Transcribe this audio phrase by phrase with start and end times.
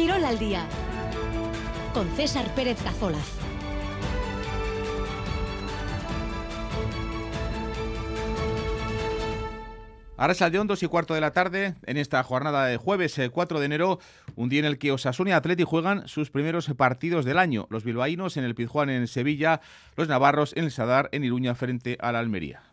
[0.00, 0.66] Quirol al día
[1.92, 3.20] con César Pérez Cazolaz.
[10.16, 13.60] Ahora salió 2 y cuarto de la tarde en esta jornada de jueves 4 eh,
[13.60, 13.98] de enero,
[14.36, 17.66] un día en el que Osasuna y Atleti juegan sus primeros partidos del año.
[17.68, 19.60] Los bilbaínos en el Pizjuán en Sevilla,
[19.96, 22.69] los navarros en el Sadar en Iruña frente a la Almería.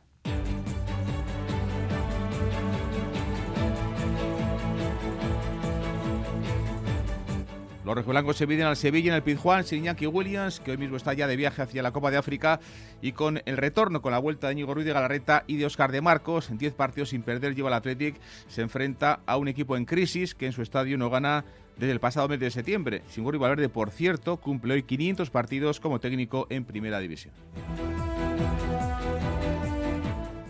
[7.87, 10.97] Los rojiblancos se miden al Sevilla en el Pizjuán sin Iñaki Williams, que hoy mismo
[10.97, 12.60] está ya de viaje hacia la Copa de África,
[13.01, 15.93] y con el retorno con la vuelta de Íñigo Ruiz de Galarreta y de Oscar
[15.93, 18.19] de Marcos, en 10 partidos sin perder lleva el Athletic,
[18.50, 21.46] se enfrenta a un equipo en crisis que en su estadio no gana
[21.77, 23.04] desde el pasado mes de septiembre.
[23.07, 27.33] Singurri Valverde, por cierto, cumple hoy 500 partidos como técnico en Primera División.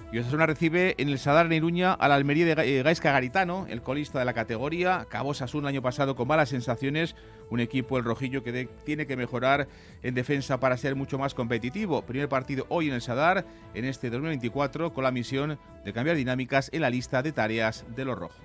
[0.09, 3.81] Y Osasuna recibe en el Sadar Iruña a la Almería de eh, Gaisca Garitano, el
[3.81, 5.01] colista de la categoría.
[5.01, 7.15] Acabó Osasuna el año pasado con malas sensaciones,
[7.49, 9.67] un equipo el rojillo que tiene que mejorar
[10.03, 12.03] en defensa para ser mucho más competitivo.
[12.03, 16.69] Primer partido hoy en el Sadar en este 2024 con la misión de cambiar dinámicas
[16.71, 18.37] en la lista de tareas de los rojos.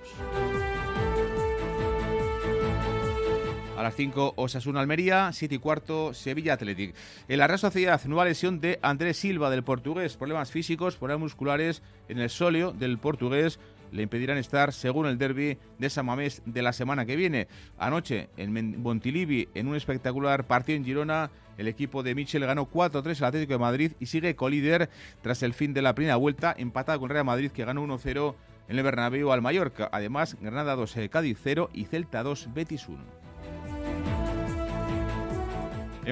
[3.82, 6.94] A las 5, Osasuna Almería, 7 y cuarto, Sevilla Athletic.
[7.26, 10.16] En la Real Sociedad, nueva lesión de Andrés Silva del portugués.
[10.16, 13.58] Problemas físicos, problemas musculares en el sóleo del portugués
[13.90, 17.48] le impedirán estar según el derby de San Mamés de la semana que viene.
[17.76, 23.18] Anoche en Montilivi, en un espectacular partido en Girona, el equipo de Michel ganó 4-3
[23.18, 24.90] al Atlético de Madrid y sigue colíder
[25.22, 28.36] tras el fin de la primera vuelta, empatado con Real Madrid que ganó 1-0
[28.68, 29.88] en el Bernabéu al Mallorca.
[29.90, 33.22] Además, Granada 2, eh, Cádiz 0 y Celta 2, Betis 1.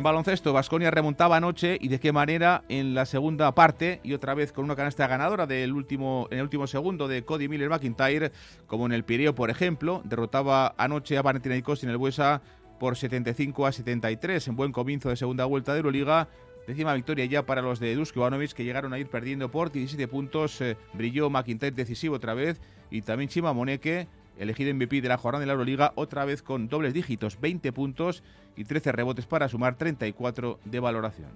[0.01, 4.33] En baloncesto, Vasconia remontaba anoche y de qué manera en la segunda parte y otra
[4.33, 8.33] vez con una canasta ganadora del último, en el último segundo de Cody Miller McIntyre,
[8.67, 12.41] como en el Pireo, por ejemplo, derrotaba anoche a Panathinaikos en el Buesa
[12.79, 16.29] por 75 a 73 en buen comienzo de segunda vuelta de Euroliga.
[16.67, 20.08] Décima victoria ya para los de Dusko Ivanovic que llegaron a ir perdiendo por 17
[20.08, 20.63] puntos.
[20.63, 22.58] Eh, brilló McIntyre decisivo otra vez
[22.91, 24.08] y también Chima Moneke
[24.40, 28.23] elegido MVP de la jornada de la Euroliga, otra vez con dobles dígitos, 20 puntos
[28.56, 31.28] y 13 rebotes para sumar 34 de valoración.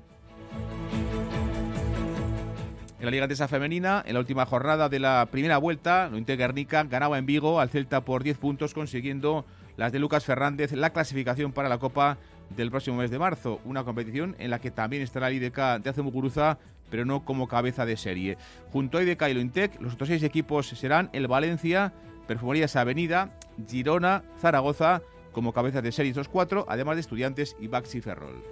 [2.98, 6.84] En la Liga Tesa Femenina, en la última jornada de la primera vuelta, Lointe Guernica
[6.84, 9.44] ganaba en Vigo al Celta por 10 puntos, consiguiendo
[9.76, 12.16] las de Lucas Fernández la clasificación para la Copa
[12.56, 13.60] del próximo mes de marzo.
[13.66, 16.56] Una competición en la que también estará el IDK de Muguruza,
[16.90, 18.38] pero no como cabeza de serie.
[18.72, 21.92] Junto a IDK y Lointec, los otros seis equipos serán el Valencia,
[22.26, 23.30] Perfumerías Avenida,
[23.68, 25.02] Girona, Zaragoza,
[25.32, 28.42] como cabezas de serie estos cuatro, además de Estudiantes y Baxi Ferrol.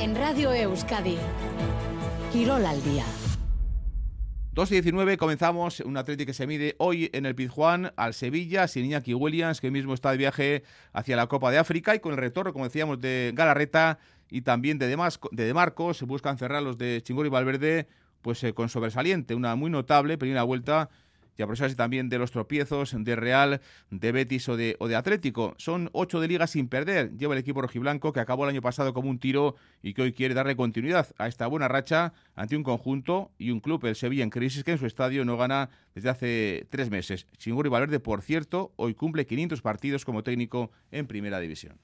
[0.00, 1.16] En Radio Euskadi,
[2.32, 3.04] Quirol al día.
[4.56, 8.66] 2 y 19 comenzamos un Atlético que se mide hoy en el Pizjuán al Sevilla,
[8.68, 10.62] sin Iñaki Williams, que mismo está de viaje
[10.94, 13.98] hacia la Copa de África y con el retorno, como decíamos, de Galarreta
[14.30, 16.00] y también de, Demasco, de Demarcos.
[16.04, 17.86] Buscan cerrar los de Chingori y Valverde
[18.26, 20.90] pues eh, con sobresaliente, una muy notable primera vuelta
[21.38, 23.60] y aprovecharse también de los tropiezos de Real,
[23.90, 25.54] de Betis o de, o de Atlético.
[25.58, 27.16] Son ocho de liga sin perder.
[27.16, 30.12] Lleva el equipo rojiblanco que acabó el año pasado como un tiro y que hoy
[30.12, 34.24] quiere darle continuidad a esta buena racha ante un conjunto y un club, el Sevilla
[34.24, 37.28] en crisis, que en su estadio no gana desde hace tres meses.
[37.38, 41.78] Chingurri Valverde, por cierto, hoy cumple 500 partidos como técnico en Primera División.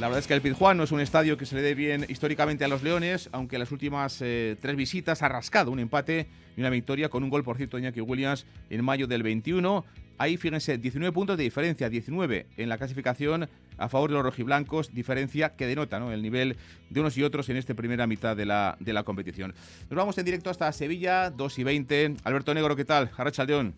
[0.00, 2.06] La verdad es que el Pizjuán no es un estadio que se le dé bien
[2.08, 6.26] históricamente a los Leones, aunque las últimas eh, tres visitas ha rascado un empate
[6.56, 9.84] y una victoria con un gol, por cierto, de Iñaki Williams en mayo del 21.
[10.16, 14.94] Ahí, fíjense, 19 puntos de diferencia, 19 en la clasificación a favor de los rojiblancos,
[14.94, 16.56] diferencia que denota el nivel
[16.88, 19.52] de unos y otros en esta primera mitad de la, de la competición.
[19.90, 22.16] Nos vamos en directo hasta Sevilla, 2 y 20.
[22.24, 23.10] Alberto Negro, ¿qué tal?
[23.46, 23.74] León.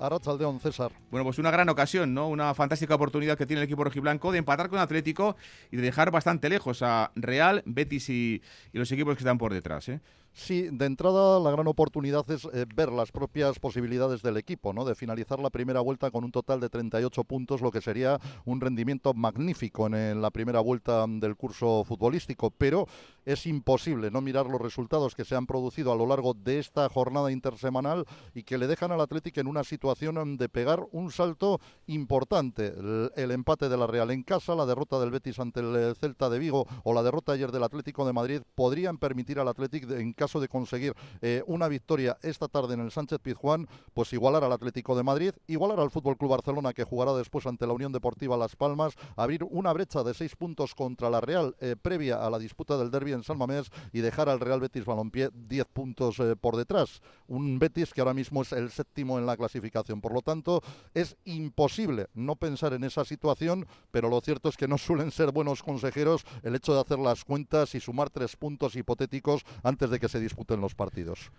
[0.00, 0.92] Arrachaldeón, César.
[1.10, 2.28] Bueno, pues una gran ocasión, ¿no?
[2.28, 5.36] Una fantástica oportunidad que tiene el equipo rojiblanco de empatar con Atlético
[5.70, 8.42] y de dejar bastante lejos a Real, Betis y,
[8.72, 10.00] los equipos que están por detrás, ¿eh?
[10.32, 14.84] Sí, de entrada la gran oportunidad es eh, ver las propias posibilidades del equipo, ¿no?
[14.84, 18.60] De finalizar la primera vuelta con un total de 38 puntos, lo que sería un
[18.60, 22.86] rendimiento magnífico en, la primera vuelta del curso futbolístico, pero
[23.24, 26.88] es imposible no mirar los resultados que se han producido a lo largo de esta
[26.88, 31.60] jornada intersemanal y que le dejan al Atlético en una situación de pegar un salto
[31.86, 32.68] importante.
[32.68, 36.30] El, el empate de la Real en casa, la derrota del Betis ante el Celta
[36.30, 40.12] de Vigo o la derrota ayer del Atlético de Madrid podrían permitir al Atlético en
[40.20, 44.52] caso de conseguir eh, una victoria esta tarde en el Sánchez Pizjuán, pues igualar al
[44.52, 48.36] Atlético de Madrid, igualar al Fútbol Club Barcelona que jugará después ante la Unión Deportiva
[48.36, 52.38] Las Palmas, abrir una brecha de seis puntos contra la Real eh, previa a la
[52.38, 56.36] disputa del derby en San Mamés y dejar al Real Betis Balompié diez puntos eh,
[56.36, 57.00] por detrás.
[57.26, 60.02] Un Betis que ahora mismo es el séptimo en la clasificación.
[60.02, 60.62] Por lo tanto,
[60.92, 65.32] es imposible no pensar en esa situación, pero lo cierto es que no suelen ser
[65.32, 69.98] buenos consejeros el hecho de hacer las cuentas y sumar tres puntos hipotéticos antes de
[69.98, 71.30] que se disputen los partidos.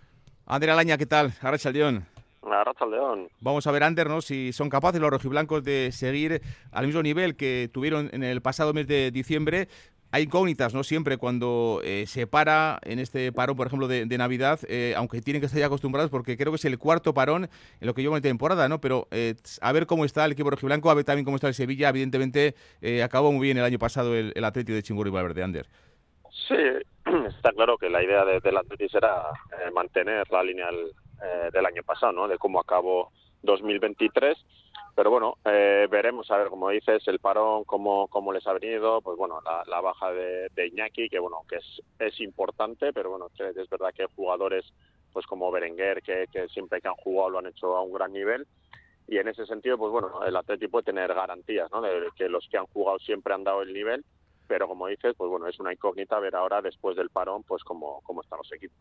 [0.46, 1.32] Andrea Laña, ¿qué tal?
[1.40, 2.06] Arracha León.
[2.90, 3.28] León.
[3.40, 4.20] Vamos a ver, Ander, ¿no?
[4.20, 8.72] si son capaces los rojiblancos de seguir al mismo nivel que tuvieron en el pasado
[8.72, 9.68] mes de diciembre.
[10.14, 10.84] Hay incógnitas, ¿no?
[10.84, 15.40] Siempre cuando eh, se para en este parón, por ejemplo, de, Navidad, eh, aunque tienen
[15.40, 17.48] que estar ya acostumbrados, porque creo que es el cuarto parón
[17.80, 18.78] en lo que llevo en temporada, ¿no?
[18.78, 21.54] Pero eh, a ver cómo está el equipo rojiblanco, a ver también cómo está el
[21.54, 21.88] Sevilla.
[21.88, 22.54] Evidentemente,
[23.02, 25.66] acabó muy bien el año pasado el, el Atlético de Chingurri Valverde, Ander.
[26.46, 26.56] Sí,
[27.42, 31.66] está claro que la idea de, del Atlético era eh, mantener la línea eh, del
[31.66, 32.28] año pasado, ¿no?
[32.28, 33.10] De cómo acabó
[33.42, 34.38] 2023.
[34.94, 39.00] Pero bueno, eh, veremos, a ver, como dices, el parón, cómo, cómo les ha venido,
[39.02, 43.68] pues bueno, la, baja de, Iñaki, que bueno, que es, es importante, pero bueno, es
[43.68, 44.64] verdad que jugadores
[45.12, 48.12] pues como Berenguer, que, que siempre que han jugado lo han hecho a un gran
[48.12, 48.46] nivel,
[49.08, 51.82] y en ese sentido, pues bueno, el Atlético puede tener garantías, ¿no?
[51.82, 54.04] De que los que han jugado siempre han dado el nivel
[54.52, 58.02] pero como dices, pues bueno, es una incógnita ver ahora después del parón, pues cómo,
[58.02, 58.76] cómo están los equipos.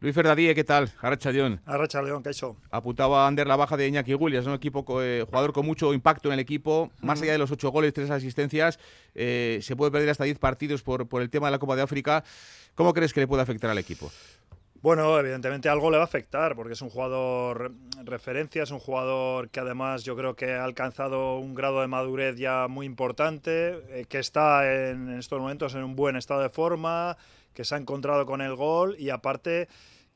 [0.00, 0.92] Luis Ferdadí, ¿qué tal?
[1.00, 1.58] Arracha León.
[1.64, 2.58] Arracha León, ¿qué hecho?
[2.70, 6.34] Apuntaba Ander la baja de Iñaki Williams, un equipo eh, jugador con mucho impacto en
[6.34, 8.78] el equipo, más allá de los ocho goles, tres asistencias,
[9.14, 11.80] eh, se puede perder hasta diez partidos por, por el tema de la Copa de
[11.80, 12.22] África.
[12.74, 14.12] ¿Cómo crees que le puede afectar al equipo?
[14.86, 17.72] Bueno, evidentemente algo le va a afectar porque es un jugador
[18.04, 22.36] referencia, es un jugador que además yo creo que ha alcanzado un grado de madurez
[22.36, 27.16] ya muy importante, eh, que está en, estos momentos en un buen estado de forma,
[27.52, 29.66] que se ha encontrado con el gol y aparte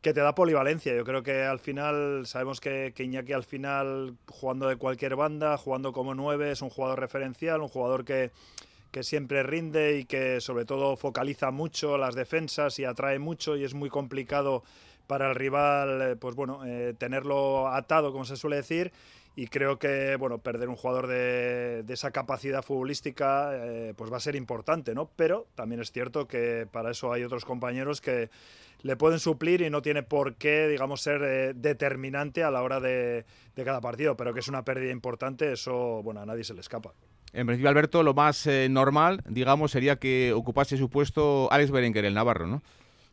[0.02, 0.94] que te da polivalencia.
[0.94, 5.58] Yo creo que al final, sabemos que, que, Iñaki al final, jugando de cualquier banda,
[5.58, 8.31] jugando como nueve, es un jugador referencial, un jugador que,
[8.90, 13.64] que siempre rinde y que sobre todo focaliza mucho las defensas y atrae mucho y
[13.64, 14.62] es muy complicado
[15.10, 18.92] para el rival, eh, pues bueno, eh, tenerlo atado, como se suele decir.
[19.34, 24.20] Y creo que, bueno, perder un jugador de, esa capacidad futbolística, eh, pues va a
[24.20, 25.10] ser importante, ¿no?
[25.16, 28.31] Pero también es cierto que para eso hay otros compañeros que
[28.82, 33.25] le pueden suplir y no tiene por qué, digamos, ser determinante a la hora de,
[33.56, 34.16] de cada partido.
[34.16, 36.92] Pero que es una pérdida importante, eso, bueno, a nadie se le escapa.
[37.32, 42.04] En principio, Alberto, lo más eh, normal, digamos, sería que ocupase su puesto Alex Berenguer,
[42.04, 42.62] el Navarro, ¿no?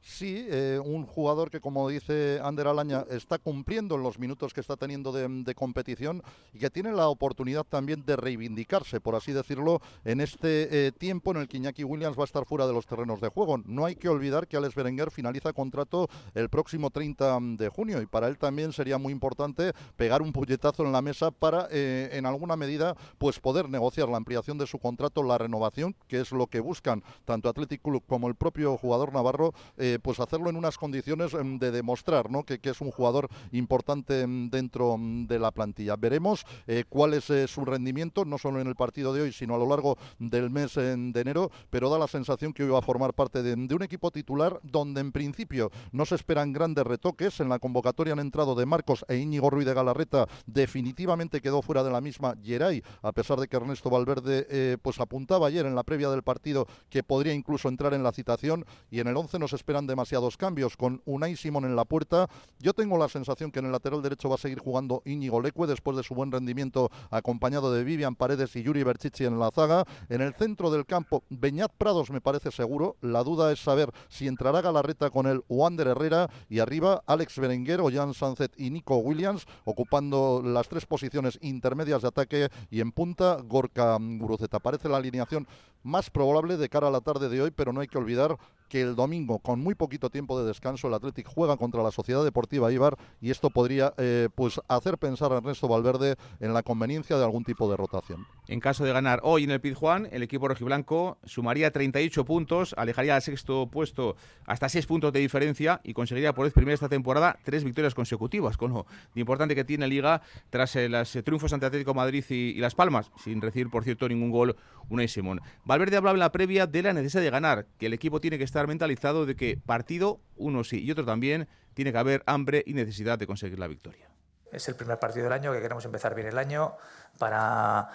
[0.07, 4.62] Sí, eh, un jugador que, como dice Ander Alaña, está cumpliendo en los minutos que
[4.62, 6.24] está teniendo de, competición
[6.54, 11.31] y que tiene la oportunidad también de reivindicarse, por así decirlo, en este eh, tiempo
[11.31, 13.57] en el que Iñaki Williams va a estar fuera de los terrenos de juego.
[13.65, 18.06] No hay que olvidar que Alex Berenguer finaliza contrato el próximo 30 de junio y
[18.06, 22.25] para él también sería muy importante pegar un puñetazo en la mesa para, eh, en
[22.25, 26.48] alguna medida, pues poder negociar la ampliación de su contrato, la renovación, que es lo
[26.48, 29.53] que buscan tanto Athletic Club como el propio jugador navarro.
[30.00, 32.44] Pues hacerlo en unas condiciones em, de demostrar ¿no?
[32.44, 35.96] que, es un jugador importante em, dentro em, de la plantilla.
[35.96, 39.56] Veremos eh, cuál es eh, su rendimiento, no solo en el partido de hoy, sino
[39.56, 42.82] a lo largo del mes de enero, pero da la sensación que hoy va a
[42.82, 47.39] formar parte de, un equipo titular donde en principio no se esperan grandes retoques.
[47.39, 51.84] En la convocatoria han entrado de Marcos e Íñigo Ruiz de Galarreta, definitivamente quedó fuera
[51.84, 55.75] de la misma Geray, a pesar de que Ernesto Valverde eh, pues apuntaba ayer en
[55.75, 59.39] la previa del partido que podría incluso entrar en la citación y en el 11
[59.39, 60.77] nos esperan demasiados cambios.
[60.77, 62.29] Con Unai Simón en la puerta,
[62.60, 65.65] yo tengo la sensación que en el lateral derecho va a seguir jugando Íñigo Leque
[65.65, 69.86] después de su buen rendimiento acompañado de Vivian Paredes y Yuri Berchichi en la zaga.
[70.10, 72.96] En el centro del campo, Beñat Prados me parece seguro.
[73.01, 77.82] La duda es saber si entrará Galarreta con el Wander Herrera y arriba Alex Berenguer,
[77.91, 83.38] Jan Sanzet y Nico Williams ocupando las tres posiciones intermedias de ataque y en punta
[83.44, 84.60] Gorka Guruceta.
[84.60, 85.48] Parece la alineación
[85.84, 88.81] más probable de cara a la tarde de hoy, pero no hay que olvidar que
[88.81, 92.71] el domingo, con muy poquito tiempo de descanso, el Athletic juega contra la Sociedad Deportiva
[92.71, 97.24] Ibar y esto podría eh, pues hacer pensar a Ernesto Valverde en la conveniencia de
[97.24, 98.27] algún tipo de rotación.
[98.47, 103.15] En caso de ganar hoy en el Pizjuán, el equipo rojiblanco sumaría 38 puntos, alejaría
[103.15, 107.38] al sexto puesto hasta 6 puntos de diferencia y conseguiría por vez primera esta temporada
[107.43, 111.93] tres victorias consecutivas, con lo importante que tiene Liga tras eh, los triunfos ante Atlético
[111.93, 114.55] Madrid y, Las Palmas, sin recibir, por cierto, ningún gol
[114.89, 115.41] Unai Simón.
[115.65, 118.43] Valverde hablaba en la previa de la necesidad de ganar, que el equipo tiene que
[118.43, 122.73] estar mentalizado de que partido, uno sí y otro también, tiene que haber hambre y
[122.73, 124.09] necesidad de conseguir la victoria.
[124.51, 126.75] Es el primer partido del año que queremos empezar bien el año
[127.19, 127.89] para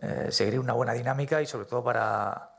[0.00, 2.52] eh, seguir una buena dinámica y sobre todo para,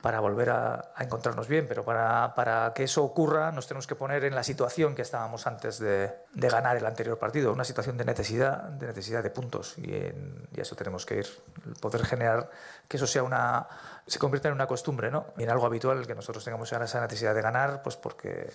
[0.00, 4.34] para volver a, encontrarnos bien, pero para, que eso ocurra nos tenemos que poner en
[4.34, 8.86] la situación que estábamos antes de, ganar el anterior partido, una situación de necesidad de,
[8.86, 11.26] necesidad de puntos y, en, eso tenemos que ir,
[11.80, 12.50] poder generar
[12.88, 13.66] que eso sea una,
[14.06, 15.26] se convierta en una costumbre, ¿no?
[15.36, 18.50] y en algo habitual que nosotros tengamos esa necesidad de ganar, pues porque,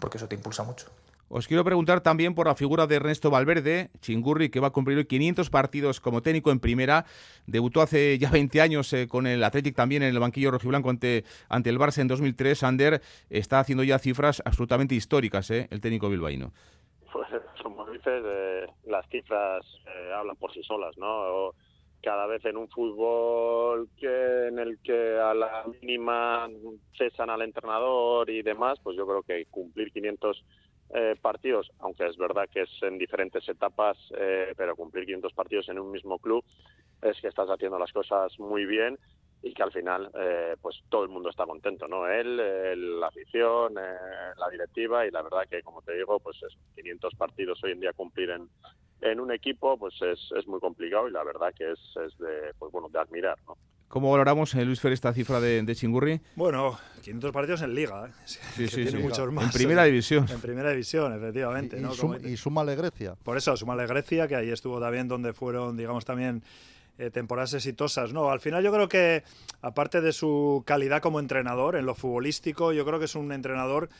[0.00, 0.86] porque eso te impulsa mucho.
[1.34, 5.06] Os quiero preguntar también por la figura de Ernesto Valverde, Chingurri, que va a cumplir
[5.06, 7.06] 500 partidos como técnico en primera.
[7.46, 11.24] Debutó hace ya 20 años eh, con el Athletic también en el banquillo rojiblanco ante,
[11.48, 12.62] ante el Barça en 2003.
[12.64, 16.52] Ander está haciendo ya cifras absolutamente históricas, eh, el técnico bilbaíno.
[17.10, 17.26] Pues
[17.62, 19.64] como dices, eh, las cifras
[20.14, 21.54] hablan por sí solas, ¿no?
[22.02, 26.48] cada vez en un fútbol que en el que a la mínima
[26.98, 30.44] cesan al entrenador y demás, pues yo creo que cumplir 500
[30.94, 35.68] eh, partidos, aunque es verdad que es en diferentes etapas, eh, pero cumplir 500 partidos
[35.68, 36.44] en un mismo club
[37.00, 38.98] es que estás haciendo las cosas muy bien
[39.42, 42.06] y que al final eh, pues todo el mundo está contento, ¿no?
[42.06, 47.14] Él, la afición, la directiva y la verdad que como te digo, pues es 500
[47.14, 48.48] partidos hoy en día cumplir en,
[49.00, 52.52] en un equipo pues es, es muy complicado y la verdad que es, es de
[52.58, 53.56] pues bueno de admirar, ¿no?
[53.92, 56.18] ¿Cómo valoramos, eh, Luis Fer, esta cifra de, de, Chingurri?
[56.34, 58.06] Bueno, 500 partidos en Liga.
[58.06, 58.10] ¿eh?
[58.24, 58.96] Sí, sí, sí.
[58.96, 59.44] Muchos más.
[59.44, 60.26] En primera división.
[60.30, 61.76] En primera división, efectivamente.
[61.76, 61.92] Y, ¿no?
[62.24, 63.16] y, súmale Grecia.
[63.22, 66.42] Por eso, súmale Grecia, que ahí estuvo también donde fueron, digamos, también
[66.96, 68.14] eh, temporadas exitosas.
[68.14, 69.24] No, al final yo creo que,
[69.60, 73.90] aparte de su calidad como entrenador en lo futbolístico, yo creo que es un entrenador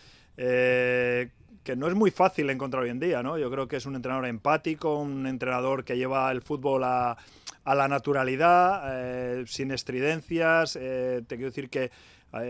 [1.62, 3.38] que no es muy fácil encontrar hoy en día, ¿no?
[3.38, 7.16] Yo creo que es un entrenador empático, un entrenador que lleva el fútbol a
[7.64, 10.76] a la naturalidad, eh, sin estridencias.
[10.80, 11.90] Eh, te quiero decir que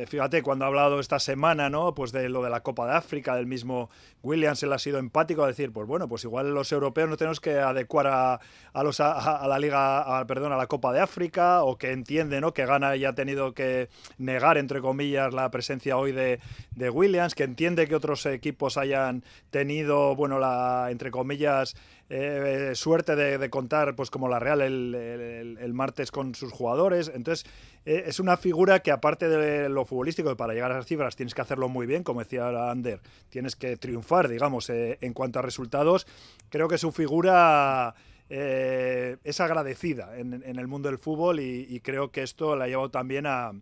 [0.06, 1.94] fíjate, cuando ha hablado esta semana, ¿no?
[1.94, 3.90] Pues de lo de la Copa de África, del mismo
[4.22, 7.40] Williams, él ha sido empático a decir, pues bueno, pues igual los europeos no tenemos
[7.40, 8.40] que adecuar a,
[8.72, 12.40] a los, a, la Liga, a, perdón, a la Copa de África, o que entiende,
[12.40, 12.54] ¿no?
[12.54, 16.38] Que Gana ya ha tenido que negar, entre comillas, la presencia hoy de,
[16.76, 21.74] de Williams, que entiende que otros equipos hayan tenido, bueno, la, entre comillas,
[22.14, 27.10] eh, suerte de, contar, pues como la Real el, martes con sus jugadores.
[27.14, 27.50] Entonces,
[27.86, 31.34] eh, es una figura que aparte de lo futbolístico, para llegar a esas cifras tienes
[31.34, 33.00] que hacerlo muy bien, como decía Ander,
[33.30, 36.06] tienes que triunfar, digamos, eh, en cuanto a resultados.
[36.50, 37.94] Creo que su figura...
[38.28, 43.26] es agradecida en, el mundo del fútbol y, creo que esto la ha llevado también
[43.26, 43.52] a,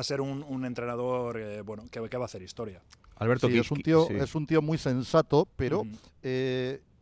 [0.00, 2.82] ser un, entrenador bueno que, va a hacer historia.
[3.16, 5.84] Alberto, es un tío es un tío muy sensato, pero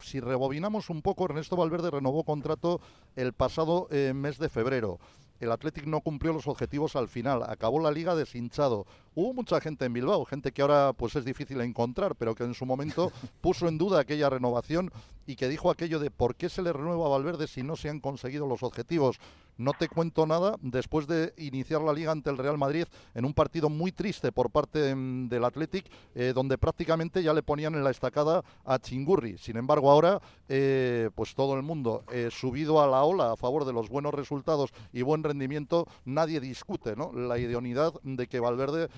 [0.05, 2.81] si rebobinamos un poco, Ernesto Valverde renovó contrato
[3.17, 4.99] el pasado eh, mes de febrero.
[5.41, 8.87] El Athletic no cumplió los objetivos al final, acabó la liga deshinchado.
[9.15, 12.55] Hubo mucha gente en Bilbao, gente que ahora pues es difícil encontrar, pero que en
[12.55, 14.93] su momento puso en duda aquella renovación
[15.27, 17.89] y que dijo aquello de por qué se le renueva a Valverde si no se
[17.89, 19.19] han conseguido los objetivos.
[19.57, 23.33] No te cuento nada después de iniciar la liga ante el Real Madrid en un
[23.33, 27.85] partido muy triste por parte mm, del Athletic, eh, donde prácticamente ya le ponían en
[27.85, 29.39] la estacada a Chingurri.
[29.39, 33.65] Sin embargo, ahora, eh, pues todo el mundo eh, subido a la ola a favor
[33.65, 37.13] de los buenos resultados y buen rendimiento, nadie discute ¿no?
[37.13, 38.89] la idoneidad de que Valverde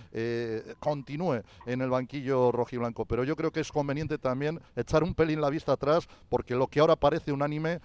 [0.81, 3.05] continúe en el banquillo rojiblanco.
[3.05, 6.67] Pero yo creo que es conveniente también echar un pelín la vista atrás, porque lo
[6.67, 7.81] que ahora parece unánime,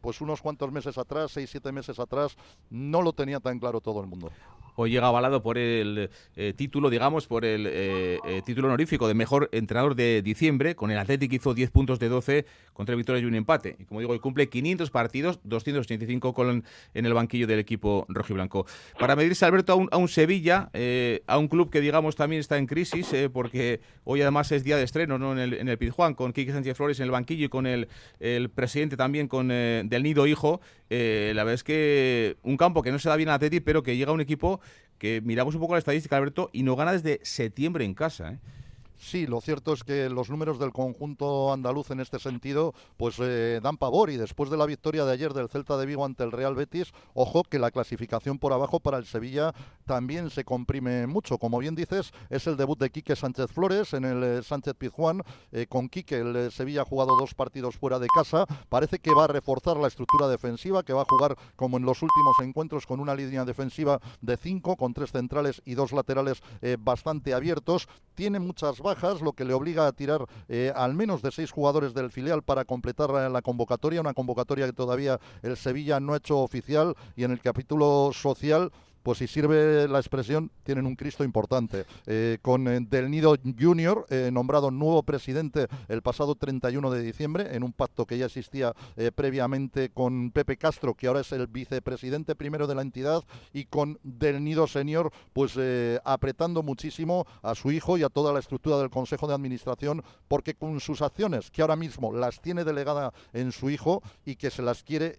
[0.00, 2.36] pues unos cuantos meses atrás, seis, siete meses atrás, atrás
[2.70, 4.30] no lo tenía tan claro todo el mundo
[4.76, 9.14] hoy llega avalado por el eh, título, digamos, por el eh, eh, título honorífico de
[9.14, 10.74] mejor entrenador de diciembre.
[10.74, 13.76] Con el Athletic hizo 10 puntos de 12 contra victorias y un empate.
[13.78, 16.64] Y como digo, hoy cumple 500 partidos, 285 con,
[16.94, 18.66] en el banquillo del equipo rojiblanco.
[18.98, 20.70] Para medirse, Alberto, a un, a Sevilla,
[21.26, 24.84] a un club que, digamos, también está en crisis, porque hoy además es día de
[24.84, 25.32] estreno ¿no?
[25.32, 27.88] en, el, en el Pizjuán, con Quique Sánchez Flores en el banquillo y con el,
[28.20, 30.60] el presidente también con del Nido Hijo.
[30.88, 33.96] la verdad es que un campo que no se da bien a Athletic, pero que
[33.96, 34.60] llega un equipo
[34.98, 38.32] que miramos un poco la estadística, Alberto, y no gana desde septiembre en casa.
[38.32, 38.38] ¿eh?
[38.96, 43.60] Sí, lo cierto es que los números del conjunto andaluz en este sentido pues eh,
[43.62, 46.32] dan pavor y después de la victoria de ayer del Celta de Vigo ante el
[46.32, 49.52] Real Betis, ojo que la clasificación por abajo para el Sevilla
[49.84, 51.38] también se comprime mucho.
[51.38, 55.22] Como bien dices, es el debut de Quique Sánchez Flores en el eh, Sánchez Pizjuán.
[55.52, 58.46] Eh, con Quique el Sevilla ha jugado dos partidos fuera de casa.
[58.68, 62.00] Parece que va a reforzar la estructura defensiva, que va a jugar como en los
[62.00, 66.42] últimos encuentros con una línea defensiva de cinco, con tres centrales y dos laterales
[66.78, 67.88] bastante abiertos.
[68.14, 71.92] Tiene muchas bajas, lo que le obliga a tirar eh, al menos de seis jugadores
[71.92, 76.38] del filial para completar la convocatoria, una convocatoria que todavía el Sevilla no ha hecho
[76.38, 78.70] oficial y en el capítulo social
[79.04, 81.84] pues si sirve la expresión, tienen un Cristo importante.
[82.06, 87.54] Eh, con eh, Del Nido Junior, eh, nombrado nuevo presidente el pasado 31 de diciembre,
[87.54, 88.72] en un pacto que ya existía
[89.14, 93.98] previamente con Pepe Castro, que ahora es el vicepresidente primero de la entidad, y con
[94.02, 95.58] Del Nido Senior, pues
[96.04, 100.54] apretando muchísimo a su hijo y a toda la estructura del Consejo de Administración, porque
[100.54, 104.62] con sus acciones, que ahora mismo las tiene delegada en su hijo y que se
[104.62, 105.18] las quiere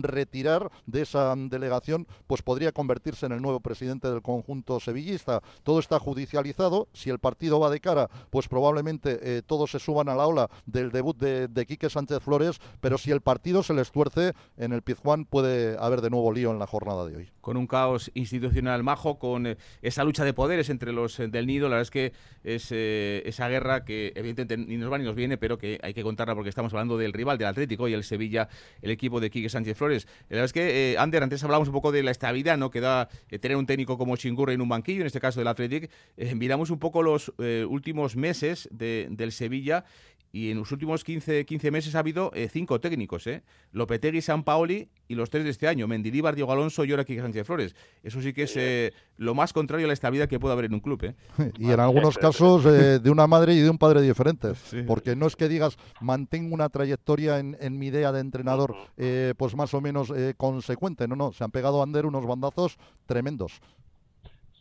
[0.00, 5.42] retirar de esa delegación, pues podría convertirse en el nuevo presidente del conjunto sevillista.
[5.62, 6.88] Todo está judicializado.
[6.92, 10.50] Si el partido va de cara, pues probablemente eh, todos se suban a la ola
[10.66, 14.82] del debut de, Quique Sánchez Flores, pero si el partido se les tuerce, en el
[14.82, 17.30] Pizjuán puede haber de nuevo lío en la jornada de hoy.
[17.40, 21.46] Con un caos institucional majo, con eh, esa lucha de poderes entre los eh, del
[21.46, 22.12] Nido, la verdad es que
[22.42, 26.02] es esa guerra que evidentemente ni nos va ni nos viene, pero que hay que
[26.02, 28.48] contarla porque estamos hablando del rival, del Atlético y el Sevilla,
[28.82, 30.06] el equipo de Quique Sánchez Flores.
[30.28, 32.70] La verdad es que, Ander, antes hablábamos un poco de la estabilidad ¿no?
[32.70, 33.08] que da
[33.40, 35.90] tener un técnico como Chingurri en un banquillo, en este caso del Athletic.
[36.16, 39.84] Eh, miramos un poco los eh, últimos meses del Sevilla
[40.32, 43.42] y en los últimos 15, 15 meses ha habido cinco técnicos, ¿eh?
[43.72, 47.20] Lopetegui, San Paoli y los tres de este año, Mendilibar, Diego Alonso y ahora Quique
[47.20, 47.74] Sánchez Flores.
[48.02, 50.80] Eso sí que es lo más contrario a la estabilidad que puede haber en un
[50.80, 51.04] club.
[51.04, 51.14] ¿eh?
[51.58, 54.74] Y en algunos casos de una madre y de un padre diferentes.
[54.86, 58.76] Porque no es que digas, mantengo una trayectoria en, en mi idea de entrenador
[59.36, 61.08] pues más o menos consecuente.
[61.08, 63.60] No, no, se han pegado a Ander unos bandazos tremendos.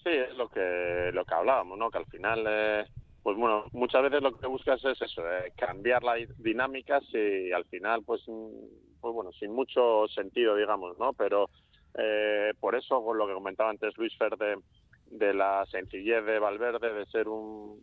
[0.04, 1.92] Sí, es lo que, lo que hablábamos, ¿no?
[1.92, 2.88] Que al final...
[3.24, 7.66] Pues bueno, muchas veces lo que buscas es eso, eh, cambiar las dinámicas y al
[7.66, 11.14] final, pues, mm, pues bueno, sin mucho sentido, digamos, ¿no?
[11.14, 11.50] Pero
[11.96, 16.94] eh, por eso, con lo que comentaba antes Luis Fer de, la sencillez de Valverde,
[16.94, 17.82] de ser un,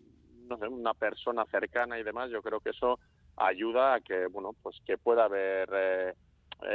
[0.49, 2.99] no sé, una persona cercana y demás, yo creo que eso
[3.37, 6.15] ayuda a que, bueno, pues que pueda haber eh,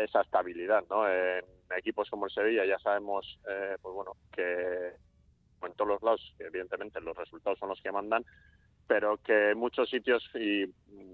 [0.03, 1.09] esa estabilidad, ¿no?
[1.09, 1.43] En
[1.77, 4.91] equipos como el Sevilla ya sabemos, eh, pues bueno, que
[5.67, 8.25] en todos los lados, evidentemente los resultados son los que mandan,
[8.87, 10.65] pero que en muchos sitios, y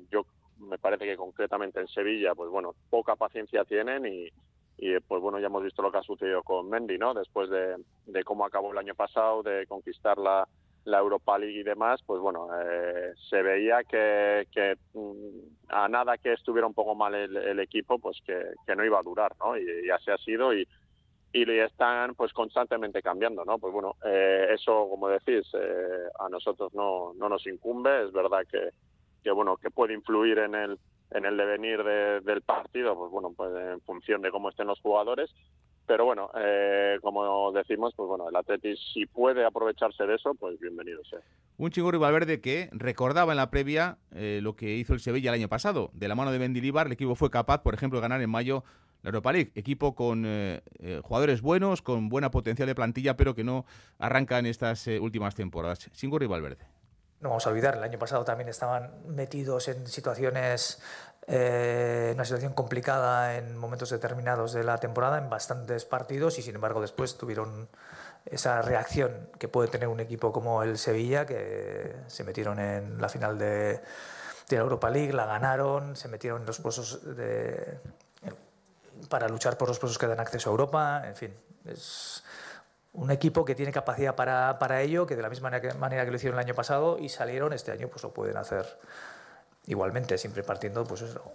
[0.09, 0.25] yo
[0.59, 4.29] me parece que concretamente en Sevilla, pues bueno, poca paciencia tienen y,
[5.07, 7.13] pues bueno, ya hemos visto lo que ha sucedido con Mendy, ¿no?
[7.13, 10.47] Después de, cómo acabó el año pasado, de conquistar la,
[10.85, 16.33] la Europa League y demás, pues bueno, eh, se veía que, mm, a nada que
[16.33, 19.57] estuviera un poco mal el, equipo, pues que, que, no iba a durar, ¿no?
[19.57, 20.67] Y, y así ha sido y,
[21.45, 23.59] y están pues constantemente cambiando, ¿no?
[23.59, 28.39] Pues bueno, eh, eso, como decís, eh, a nosotros no, no nos incumbe, es verdad
[28.49, 28.69] que,
[29.23, 30.79] que, bueno, que puede influir en el,
[31.11, 35.29] en el devenir del partido, pues bueno, pues en función de cómo estén los jugadores,
[35.85, 40.59] pero bueno, eh, como decimos, pues bueno, el Atletis si puede aprovecharse de eso, pues
[40.59, 41.19] bienvenido sea.
[41.57, 45.47] Un Chingurri Valverde que recordaba en la previa lo que hizo el Sevilla el año
[45.47, 45.89] pasado.
[45.93, 48.63] De la mano de Mendilibar, el equipo fue capaz, por ejemplo, de ganar en mayo
[49.07, 49.51] Europa League.
[49.55, 53.65] Equipo con eh, eh, jugadores buenos, con buena potencial de plantilla, pero que no
[53.97, 55.89] arranca en estas eh, últimas temporadas.
[55.93, 56.65] Sin y Valverde.
[57.21, 60.79] No vamos a olvidar, el año pasado también estaban metidos en situaciones,
[61.27, 66.79] una situación complicada en momentos determinados de la temporada, en bastantes partidos, y sin embargo
[66.79, 67.69] después tuvieron
[68.25, 73.09] esa reacción que puede tener un equipo como el Sevilla, que se metieron en la
[73.09, 73.81] final de,
[74.49, 77.79] de la Europa League, la ganaron, se metieron en los puestos de,
[79.09, 81.33] para luchar por los puestos que dan acceso a Europa, en fin,
[81.65, 82.23] es
[82.93, 86.17] un equipo que tiene capacidad para, para ello, que de la misma manera que lo
[86.17, 88.65] hicieron el año pasado y salieron, este año pues lo pueden hacer
[89.67, 91.31] igualmente, siempre partiendo, pues eso,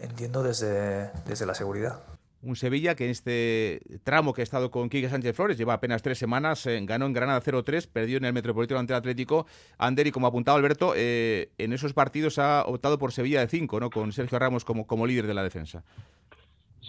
[0.00, 1.98] entiendo desde, desde la seguridad.
[2.40, 6.02] Un Sevilla que en este tramo que ha estado con Quique Sánchez Flores lleva apenas
[6.02, 9.46] tres semanas, eh, ganó en Granada 0-3, perdió en el Metropolitano ante Atlético.
[9.76, 13.80] Ander, y como apuntaba Alberto, eh, en esos partidos ha optado por Sevilla de 5,
[13.80, 13.90] ¿no?
[13.90, 15.82] con Sergio Ramos como, como líder de la defensa.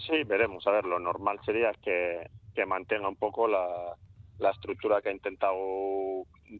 [0.06, 0.66] Sí, veremos.
[0.66, 2.28] A ver, lo normal sería que,
[2.66, 3.96] mantenga un poco la,
[4.50, 5.56] estructura que ha intentado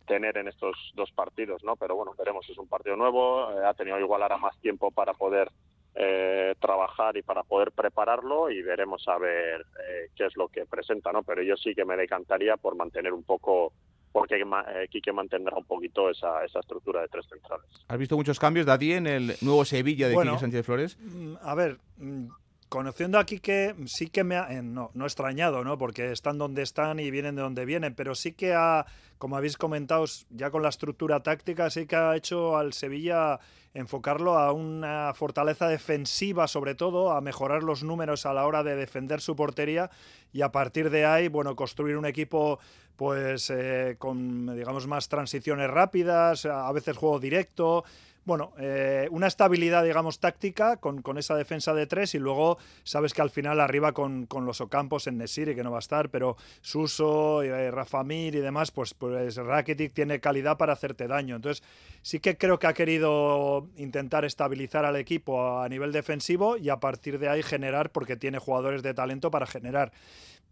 [0.06, 1.76] tener en estos dos partidos, ¿no?
[1.76, 2.48] Pero bueno, veremos.
[2.48, 5.50] Es un partido nuevo, eh, ha tenido igual ahora más tiempo para poder
[5.94, 10.66] eh, trabajar y para poder prepararlo y veremos a ver eh, qué es lo que
[10.66, 11.22] presenta, ¿no?
[11.22, 13.72] Pero yo sí que me decantaría por mantener un poco
[14.12, 17.66] porque hay que mantener un poquito esa, esa estructura de tres centrales.
[17.86, 20.98] ¿Has visto muchos cambios, Dadí, en el nuevo Sevilla de bueno, Quique Sánchez Flores?
[21.00, 22.26] Mm, a ver, mm,
[22.70, 25.76] conociendo a Quique, sí que me ha, eh, no, no extrañado, ¿no?
[25.76, 28.86] Porque están donde están y vienen de donde vienen, pero sí que ha,
[29.18, 33.40] como habéis comentado, ya con la estructura táctica, sí que ha hecho al Sevilla
[33.74, 38.76] enfocarlo a una fortaleza defensiva, sobre todo, a mejorar los números a la hora de
[38.76, 39.90] defender su portería
[40.32, 42.60] y a partir de ahí, bueno, construir un equipo
[42.94, 47.84] pues eh, con digamos más transiciones rápidas, a veces juego directo,
[48.24, 53.14] bueno, eh, una estabilidad, digamos, táctica con, con, esa defensa de tres y luego sabes
[53.14, 56.10] que al final arriba con, con los Ocampos en Nesiri, que no va a estar,
[56.10, 61.36] pero Suso, eh, Rafa y demás, pues, pues Rakitic tiene calidad para hacerte daño.
[61.36, 61.62] Entonces,
[62.02, 66.80] sí que creo que ha querido intentar estabilizar al equipo a nivel defensivo y a
[66.80, 69.92] partir de ahí generar, porque tiene jugadores de talento para generar.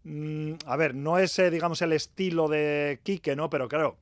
[0.03, 3.49] Mm, a ver, no es, eh, digamos, el estilo de Quique, ¿no?
[3.49, 3.97] Pero claro,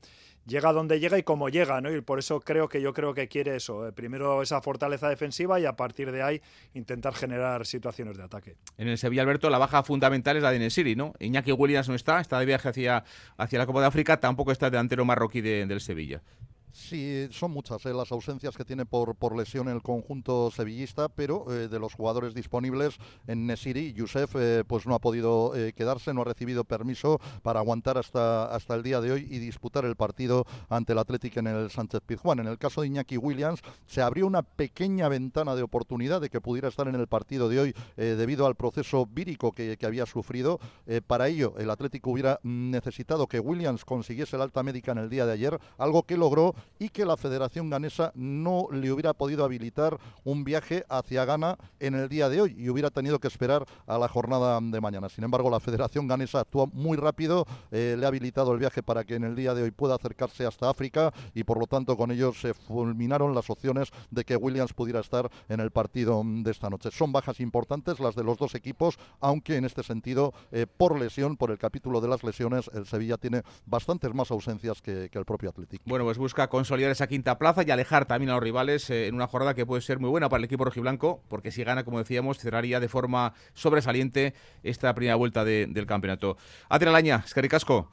[0.48, 1.94] llega donde llega y como llega, ¿no?
[1.94, 3.88] Y por eso creo que yo creo que quiere eso.
[3.88, 6.42] Eh, primero esa fortaleza defensiva y a partir de ahí
[6.74, 8.56] intentar generar situaciones de ataque.
[8.78, 11.14] En el Sevilla, Alberto, la baja fundamental es la de Nesiri, ¿no?
[11.20, 13.04] Iñaki Williams no está, está de viaje hacia,
[13.38, 16.22] hacia la Copa de África, tampoco está el delantero marroquí del Sevilla.
[16.72, 21.46] Sí, son muchas eh, las ausencias que tiene por, por lesión el conjunto sevillista, pero
[21.52, 26.22] eh, de los jugadores disponibles en Nesiri, Yusef eh, pues no ha podido quedarse, no
[26.22, 30.46] ha recibido permiso para aguantar hasta, hasta el día de hoy y disputar el partido
[30.70, 32.40] ante el Atlético en el Sánchez Pizjuán.
[32.40, 36.42] En el caso de Iñaki Williams se abrió una pequeña ventana de oportunidad de que
[36.42, 40.60] pudiera estar en el partido de hoy debido al proceso vírico que, que había sufrido.
[41.08, 45.26] para ello, el Atlético hubiera necesitado que Williams consiguiese el alta médica en el día
[45.26, 49.98] de ayer, algo que logró y que la Federación Ganesa no le hubiera podido habilitar
[50.24, 53.98] un viaje hacia Ghana en el día de hoy y hubiera tenido que esperar a
[53.98, 55.10] la jornada de mañana.
[55.10, 59.04] Sin embargo, la Federación Ganesa actúa muy rápido, eh, le ha habilitado el viaje para
[59.04, 62.12] que en el día de hoy pueda acercarse hasta África y por lo tanto con
[62.12, 66.70] ello se fulminaron las opciones de que Williams pudiera estar en el partido de esta
[66.70, 66.90] noche.
[66.92, 71.38] Son bajas importantes las de los dos equipos, aunque en este sentido, eh, por lesión,
[71.38, 75.26] por el capítulo de las lesiones, el Sevilla tiene bastantes más ausencias que, que el
[75.26, 75.84] propio Atlético.
[75.86, 79.16] Bueno, pues busca consolidar esa quinta plaza y alejar también a los rivales eh, en
[79.16, 82.00] una jornada que puede ser muy buena para el equipo rojiblanco, porque si gana, como
[82.00, 84.34] decíamos, cerraría de forma sobresaliente
[84.64, 86.38] esta primera vuelta del campeonato.
[86.70, 87.92] Atralaña, Escaricasco.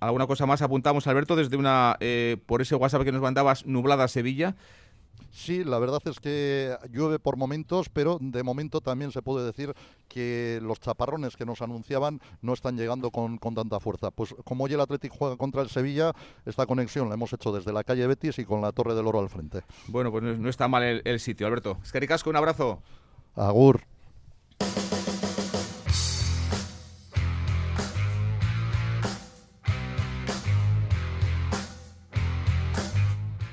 [0.00, 4.08] ¿Alguna cosa más apuntamos, Alberto, desde una, eh, por ese WhatsApp que nos mandabas, nublada
[4.08, 4.56] Sevilla?
[5.32, 9.74] Sí, la verdad es que llueve por momentos, pero de momento también se puede decir
[10.08, 14.10] que los chaparrones que nos anunciaban no están llegando con, tanta fuerza.
[14.10, 16.12] Pues como hoy el Atlético juega contra el Sevilla,
[16.44, 19.20] esta conexión la hemos hecho desde la calle Betis y con la Torre del Oro
[19.20, 19.62] al frente.
[19.86, 21.78] Bueno, pues no, está mal el, el sitio, Alberto.
[21.82, 22.82] Escaricasco, un abrazo.
[23.34, 23.82] Agur.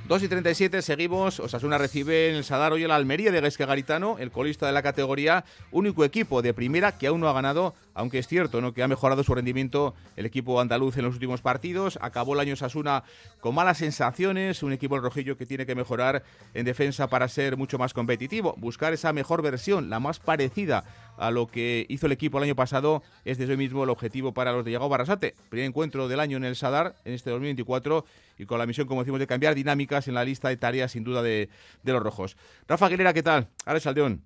[0.08, 1.40] 2 y 37, seguimos.
[1.40, 4.84] Osasuna recibe en el Sadar hoy el Almería de Gaisque Garitano, el colista de la
[4.84, 8.72] categoría, único equipo de primera que aún no ha ganado, aunque es cierto ¿no?
[8.72, 11.98] que ha mejorado su rendimiento el equipo andaluz en los últimos partidos.
[12.02, 13.04] Acabó el año Osasuna
[13.40, 16.22] con malas sensaciones, un equipo rojillo que tiene que mejorar
[16.54, 20.84] en defensa para ser mucho más competitivo, buscar esa mejor versión, la más parecida
[21.18, 24.34] a lo que hizo el equipo el año pasado, es desde hoy mismo el objetivo
[24.36, 25.34] para los de Yago Barrasate.
[25.50, 28.06] Primer encuentro del año en el Sadar en este 2024
[28.38, 31.04] y con la misión, como decimos, de cambiar dinámicas en la lista de tareas, sin
[31.04, 31.50] duda, de,
[31.84, 32.38] los rojos.
[32.68, 33.50] Rafa Aguilera, ¿qué tal?
[33.66, 34.24] Ahora Saldeón.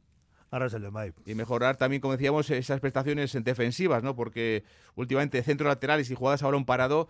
[0.52, 0.89] Ahora es el
[1.26, 4.15] Y mejorar también, como decíamos, esas prestaciones defensivas, ¿no?
[4.15, 4.63] Porque
[4.95, 7.08] últimamente centros laterales y jugadas a balón parado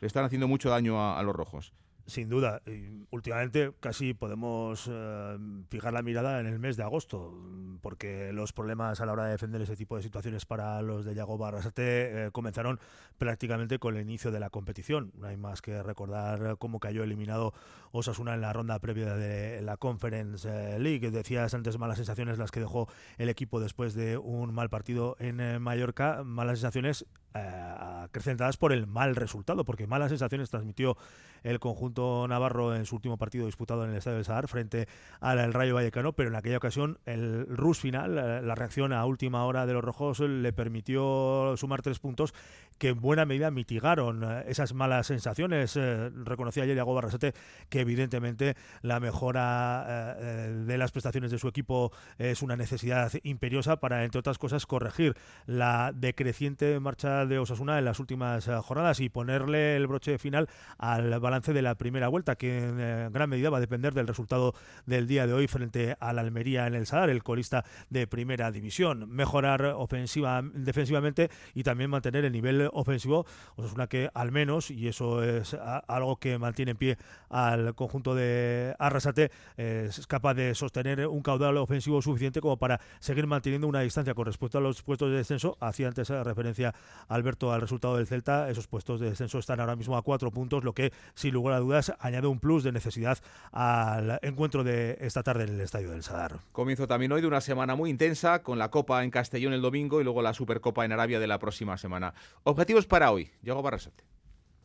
[0.00, 1.74] le están haciendo mucho daño a los rojos.
[2.08, 2.62] Sin duda.
[3.10, 7.38] últimamente casi podemos eh, fijar la mirada en el mes de agosto,
[7.82, 11.14] porque los problemas a la hora de defender ese tipo de situaciones para los de
[11.14, 12.80] Yago Barrasate eh, comenzaron
[13.18, 15.12] prácticamente con el inicio de la competición.
[15.18, 17.52] No hay más que recordar cómo cayó eliminado
[17.92, 21.10] Osasuna en la ronda previa de la Conference eh, League.
[21.10, 25.60] Decías antes malas sensaciones las que dejó el equipo después de un mal partido en
[25.60, 30.96] Mallorca, malas sensaciones acrecentadas por el mal resultado, porque malas sensaciones transmitió
[31.42, 34.88] el conjunto navarro en su último partido disputado en el Estadio del Sadar frente
[35.20, 39.44] al Rayo Vallecano, pero en aquella ocasión el rush final, eh, la reacción a última
[39.44, 42.34] hora de los rojos le permitió sumar tres puntos
[42.78, 45.76] que en buena medida mitigaron eh, esas malas sensaciones.
[45.76, 47.34] Eh, reconocía ayer Iago Barrasete
[47.68, 54.04] que evidentemente la mejora de las prestaciones de su equipo es una necesidad imperiosa para,
[54.04, 59.76] entre otras cosas, corregir la decreciente marcha de Osasuna en las últimas jornadas y ponerle
[59.76, 60.48] el broche final
[60.78, 64.06] al balance de la primera vuelta, que en eh, gran medida va a depender del
[64.06, 64.54] resultado
[64.86, 69.08] del día de hoy frente al Almería en el Sadar, el colista de primera división.
[69.08, 73.26] Mejorar ofensiva, defensivamente y también mantener el nivel ofensivo.
[73.56, 75.54] una que al menos, y eso es
[75.86, 76.98] algo que mantiene en pie
[77.30, 83.26] al conjunto de Arrasate, es capaz de sostener un caudal ofensivo suficiente como para seguir
[83.26, 85.56] manteniendo una distancia con respecto a los puestos de descenso.
[85.60, 86.74] Hacía antes referencia
[87.08, 88.50] Alberto al resultado del Celta.
[88.50, 91.58] Esos puestos de descenso están ahora mismo a cuatro puntos, lo que sin lugar a
[91.58, 93.18] dudas añade un plus de necesidad
[93.50, 96.38] al encuentro de esta tarde en el Estadio del Sadar.
[96.52, 100.00] Comienzo también hoy de una semana muy intensa con la Copa en Castellón el domingo
[100.00, 102.14] y luego la Supercopa en Arabia de la próxima semana.
[102.44, 104.04] Objetivos para hoy, Diego Barrasate.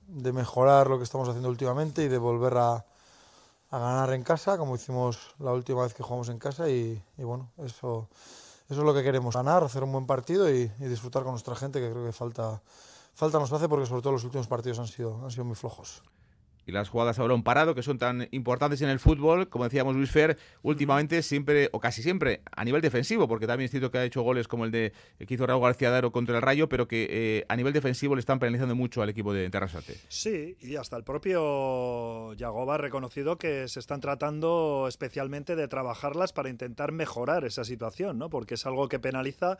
[0.07, 2.85] De mejorar lo que estamos haciendo últimamente y de volver a,
[3.71, 7.51] a ganar en casa, como hicimos la última vez que jugamos en casa y, bueno,
[7.57, 8.09] eso,
[8.69, 11.55] eso es lo que queremos, ganar, hacer un buen partido y, y, disfrutar con nuestra
[11.55, 12.61] gente, que creo que falta,
[13.15, 16.03] falta nos hace porque sobre todo los últimos partidos han sido, han sido muy flojos
[16.65, 19.95] y las jugadas a balón parado, que son tan importantes en el fútbol, como decíamos
[19.95, 23.97] Luis Fer, últimamente siempre, o casi siempre, a nivel defensivo, porque también es cierto que
[23.97, 24.93] ha hecho goles como el de
[25.25, 28.19] que hizo Raúl García Daro contra el Rayo, pero que eh, a nivel defensivo le
[28.19, 29.97] están penalizando mucho al equipo de Terrasate.
[30.07, 36.33] Sí, y hasta el propio Yagoba ha reconocido que se están tratando especialmente de trabajarlas
[36.33, 38.29] para intentar mejorar esa situación, ¿no?
[38.29, 39.57] porque es algo que penaliza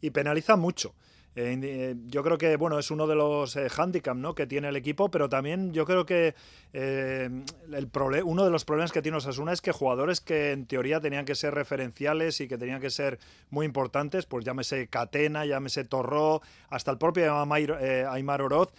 [0.00, 0.94] y penaliza mucho.
[1.36, 4.34] Eh, yo creo que bueno es uno de los eh, handicaps ¿no?
[4.34, 6.34] que tiene el equipo, pero también yo creo que
[6.72, 7.28] eh,
[7.72, 7.90] el
[8.24, 11.34] uno de los problemas que tiene Osasuna es que jugadores que en teoría tenían que
[11.34, 13.18] ser referenciales y que tenían que ser
[13.50, 18.72] muy importantes, pues llámese Catena, llámese Torró, hasta el propio Aymar Oroz,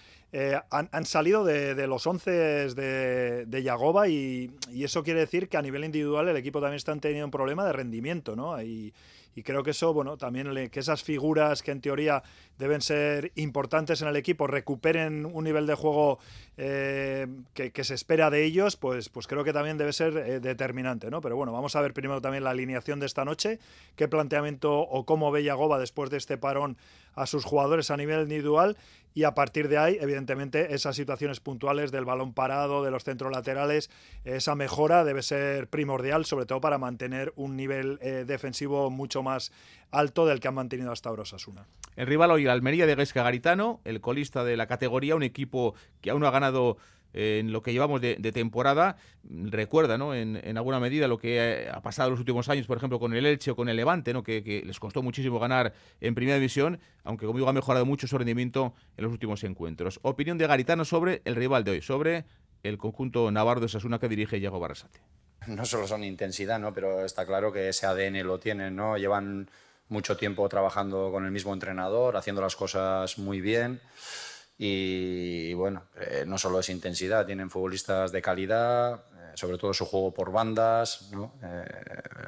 [0.70, 5.62] han, salido de, los 11 de, de Yagoba y, y, eso quiere decir que a
[5.62, 8.62] nivel individual el equipo también está teniendo un problema de rendimiento, ¿no?
[8.62, 8.94] Y,
[9.36, 12.24] y creo que eso, bueno, también que esas figuras que en teoría
[12.58, 16.20] deben ser importantes en el equipo recuperen un nivel de juego
[16.56, 21.12] eh, que, se espera de ellos, pues, pues creo que también debe ser eh, determinante,
[21.12, 21.20] ¿no?
[21.20, 23.60] Pero bueno, vamos a ver primero también la alineación de esta noche,
[23.98, 26.78] qué planteamiento o cómo ve Yagoba después de este parón
[27.16, 28.78] a sus jugadores a nivel individual
[29.16, 33.32] y a partir de ahí, evidentemente, esas situaciones puntuales del balón parado, de los centros
[33.32, 33.90] laterales,
[34.26, 39.54] esa mejora debe ser primordial, sobre todo para mantener un nivel eh, defensivo mucho más
[39.90, 41.66] alto del que han mantenido hasta ahora Osasuna.
[41.96, 46.10] El rival hoy, Almería de Guesca Garitano, el colista de la categoría, un equipo que
[46.10, 46.78] aún no ha ganado
[47.14, 50.14] en lo que llevamos de, temporada, recuerda ¿no?
[50.14, 53.26] En, alguna medida lo que ha pasado en los últimos años, por ejemplo, con el
[53.26, 54.24] Elche o con el Levante, ¿no?
[54.24, 58.18] que, les costó muchísimo ganar en primera división, aunque como digo ha mejorado mucho su
[58.18, 60.00] rendimiento en los últimos encuentros.
[60.02, 62.26] Opinión de Garitano sobre el rival de hoy, sobre
[62.64, 65.00] el conjunto navarro de Sasuna que dirige Iago Barrasate.
[65.48, 66.74] No solo son intensidad, ¿no?
[66.74, 68.98] pero está claro que ese ADN lo tienen, ¿no?
[68.98, 69.50] llevan
[69.90, 73.80] mucho tiempo trabajando con el mismo entrenador, haciendo las cosas muy bien.
[74.58, 79.86] Y bueno, eh, no solo es intensidad, tienen futbolistas de calidad, eh, sobre todo su
[79.86, 81.34] juego por bandas, ¿no?
[81.44, 81.66] Eh,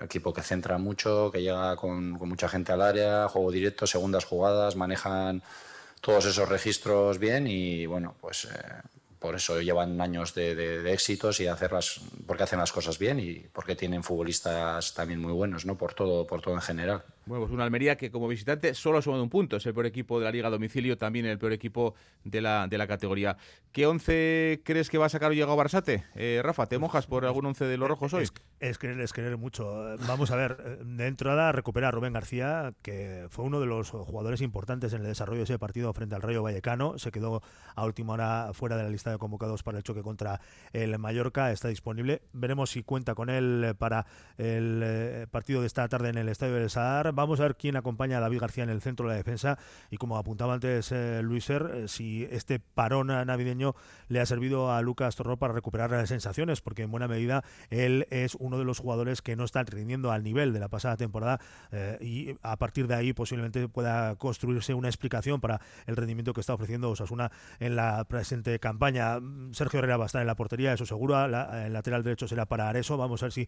[0.04, 4.76] equipo que centra mucho, que llega con, mucha gente al área, juego directo, segundas jugadas,
[4.76, 5.42] manejan
[6.02, 8.48] todos esos registros bien y bueno, pues
[9.20, 13.76] por eso llevan años de, éxitos y hacerlas porque hacen las cosas bien y porque
[13.76, 15.78] tienen futbolistas también muy buenos, ¿no?
[15.78, 17.04] Por todo, por todo en general.
[17.28, 19.86] Bueno, pues una Almería que como visitante solo ha sumado un punto, es el peor
[19.86, 23.36] equipo de la Liga a domicilio, también el peor equipo de la, de la categoría.
[23.74, 26.06] ¿Qué once crees que va a sacar Diego Barsate?
[26.16, 28.30] Eh, Rafa, ¿te mojas por algún once de los rojos hoy?
[28.60, 29.98] Es, querer, es querer mucho.
[30.08, 34.40] Vamos a ver, de entrada recupera a Rubén García, que fue uno de los jugadores
[34.40, 37.42] importantes en el desarrollo de ese partido frente al Rayo Vallecano, se quedó
[37.76, 40.40] a última hora fuera de la lista de convocados para el choque contra
[40.72, 42.22] el Mallorca, está disponible.
[42.32, 44.06] Veremos si cuenta con él para
[44.38, 47.76] el eh, partido de esta tarde en el Estadio del Sadar Vamos a ver quién
[47.76, 49.58] acompaña a David García en el centro de la defensa
[49.90, 53.74] y como apuntaba antes eh, Luis eh, si este parón navideño
[54.08, 58.06] le ha servido a Lucas Torró para recuperar las sensaciones, porque en buena medida él
[58.12, 61.40] es uno de los jugadores que no están rindiendo al nivel de la pasada temporada
[61.72, 66.42] eh, y a partir de ahí posiblemente pueda construirse una explicación para el rendimiento que
[66.42, 69.18] está ofreciendo Osasuna en la presente campaña.
[69.54, 71.26] Sergio Herrera va a estar en la portería, eso seguro.
[71.26, 72.96] el lateral derecho será para Areso.
[72.96, 73.48] Vamos a ver si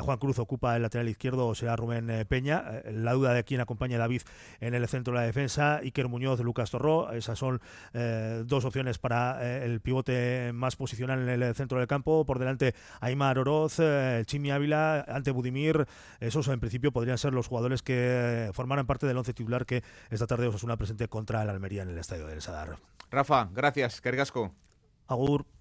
[0.00, 2.64] Juan Cruz ocupa el lateral izquierdo o será Rubén Peña.
[3.10, 4.22] La duda de quién acompaña a David
[4.60, 7.60] en el centro de la defensa, Iker Muñoz, Lucas Torró, esas son
[7.92, 12.38] eh, dos opciones para eh, el pivote más posicional en el centro del campo, por
[12.38, 15.86] delante Aymar Oroz, eh, Chimi Ávila, ante Budimir,
[16.20, 20.26] esos en principio podrían ser los jugadores que formaran parte del once titular que esta
[20.26, 22.78] tarde os una presente contra el Almería en el estadio del Sadar.
[23.10, 24.54] Rafa, gracias, Cargasco.
[25.08, 25.59] Agur.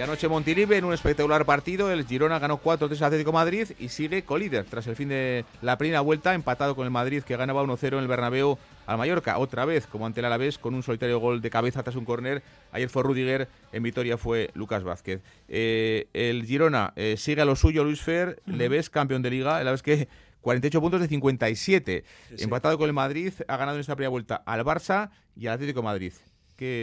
[0.00, 3.90] Y anoche Montilive en un espectacular partido, el Girona ganó 4-3 al Atlético Madrid y
[3.90, 7.62] sigue colíder tras el fin de la primera vuelta, empatado con el Madrid que ganaba
[7.62, 11.20] 1-0 en el Bernabéu al Mallorca, otra vez como ante el Alavés con un solitario
[11.20, 12.42] gol de cabeza tras un córner.
[12.72, 15.20] Ayer fue Rudiger, en Vitoria fue Lucas Vázquez.
[15.48, 19.62] Eh, el Girona eh, sigue a lo suyo, Luis Fer, le ves campeón de liga,
[19.62, 20.08] la vez que
[20.40, 22.04] 48 puntos de 57,
[22.38, 25.82] empatado con el Madrid, ha ganado en esta primera vuelta al Barça y al Atlético
[25.82, 26.14] Madrid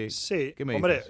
[0.10, 1.04] sí, hombre,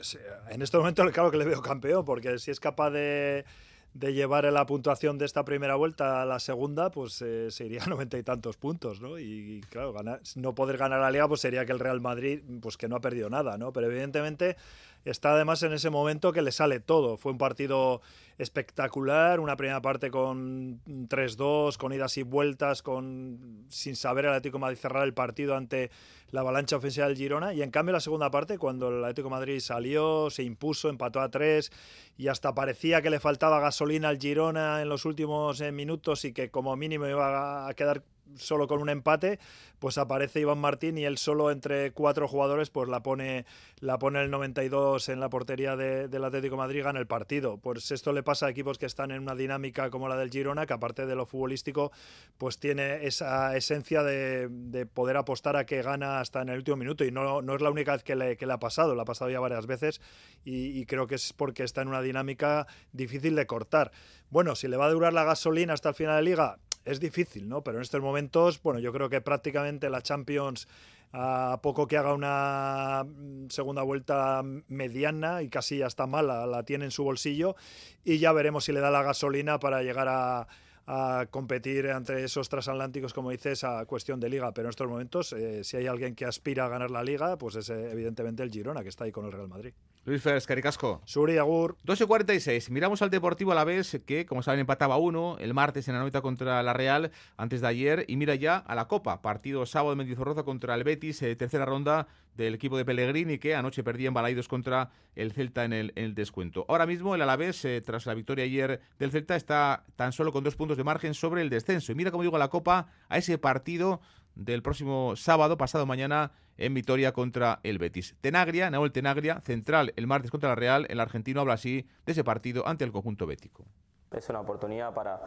[0.49, 3.45] en este momento claro que le veo campeón, porque si es capaz de,
[3.93, 7.87] llevar la puntuación de esta primera vuelta a la segunda, pues eh, se iría a
[7.87, 9.17] noventa y tantos puntos, ¿no?
[9.17, 9.93] Y, claro,
[10.35, 13.01] no poder ganar la liga, pues sería que el Real Madrid, pues que no ha
[13.01, 13.71] perdido nada, ¿no?
[13.73, 14.57] Pero evidentemente
[15.05, 17.17] está además en ese momento que le sale todo.
[17.17, 18.01] Fue un partido
[18.37, 24.59] espectacular, una primera parte con 3-2, con idas y vueltas, con sin saber el Atlético
[24.59, 25.89] Madrid cerrar el partido ante
[26.29, 29.59] la avalancha ofensiva del Girona y en cambio la segunda parte cuando el Atlético Madrid
[29.59, 31.71] salió, se impuso, empató a 3
[32.17, 36.33] y hasta parecía que le faltaba gasolina al Girona en los últimos eh, minutos y
[36.33, 38.03] que como mínimo iba a quedar
[38.35, 39.39] solo con un empate,
[39.79, 43.45] pues aparece Iván Martín y él solo entre cuatro jugadores pues la pone,
[43.79, 47.57] la pone el 92 en la portería del Atlético Madrid, gana el partido.
[47.57, 50.65] Pues esto le pasa a equipos que están en una dinámica como la del Girona,
[50.65, 51.91] que aparte de lo futbolístico,
[52.37, 57.03] pues tiene esa esencia de, poder apostar a que gana hasta en el último minuto
[57.03, 59.05] y no, no es la única vez que le, que le ha pasado, le ha
[59.05, 60.01] pasado ya varias veces
[60.45, 63.91] y, y creo que es porque está en una dinámica difícil de cortar.
[64.29, 67.47] Bueno, si le va a durar la gasolina hasta el final de liga, es difícil,
[67.49, 67.63] ¿no?
[67.63, 70.67] Pero en estos momentos, bueno, yo creo que prácticamente la Champions
[71.13, 76.63] a poco que haga una mm, segunda vuelta mediana y casi ya está mala, la
[76.63, 77.55] tiene en su bolsillo
[78.03, 80.47] y ya veremos si le da la gasolina para llegar a,
[80.87, 84.53] a competir entre esos transatlánticos, como dices, a cuestión de liga.
[84.53, 87.55] Pero en estos momentos, eh, si hay alguien que aspira a ganar la liga, pues
[87.57, 89.73] es eh, evidentemente el Girona, que está ahí con el Real Madrid.
[90.05, 91.01] Luis Férez, Caricasco.
[91.03, 91.75] Suri, Agur.
[91.83, 92.69] 2 y 46.
[92.69, 95.99] Miramos al Deportivo a la vez, que, como saben, empataba uno el martes en la
[95.99, 98.05] noche contra la Real, antes de ayer.
[98.07, 99.21] Y mira ya a la Copa.
[99.21, 103.55] Partido sábado de Mendizorroza contra el Betis, eh, tercera ronda del equipo de Pellegrini, que
[103.55, 106.65] anoche perdía en Balaidos contra el Celta en el, descuento.
[106.69, 110.55] Ahora mismo el Alavés, tras la victoria ayer del Celta, está tan solo con dos
[110.55, 111.91] puntos de margen sobre el descenso.
[111.91, 113.99] Y mira cómo digo la Copa a ese partido
[114.35, 118.15] del próximo sábado, pasado mañana, en Vitoria contra el Betis.
[118.21, 122.23] Tenagria, Nahuel Tenagria, central el martes contra la Real, el argentino habla así de ese
[122.23, 123.65] partido ante el conjunto bético.
[124.11, 125.19] Es una oportunidad para,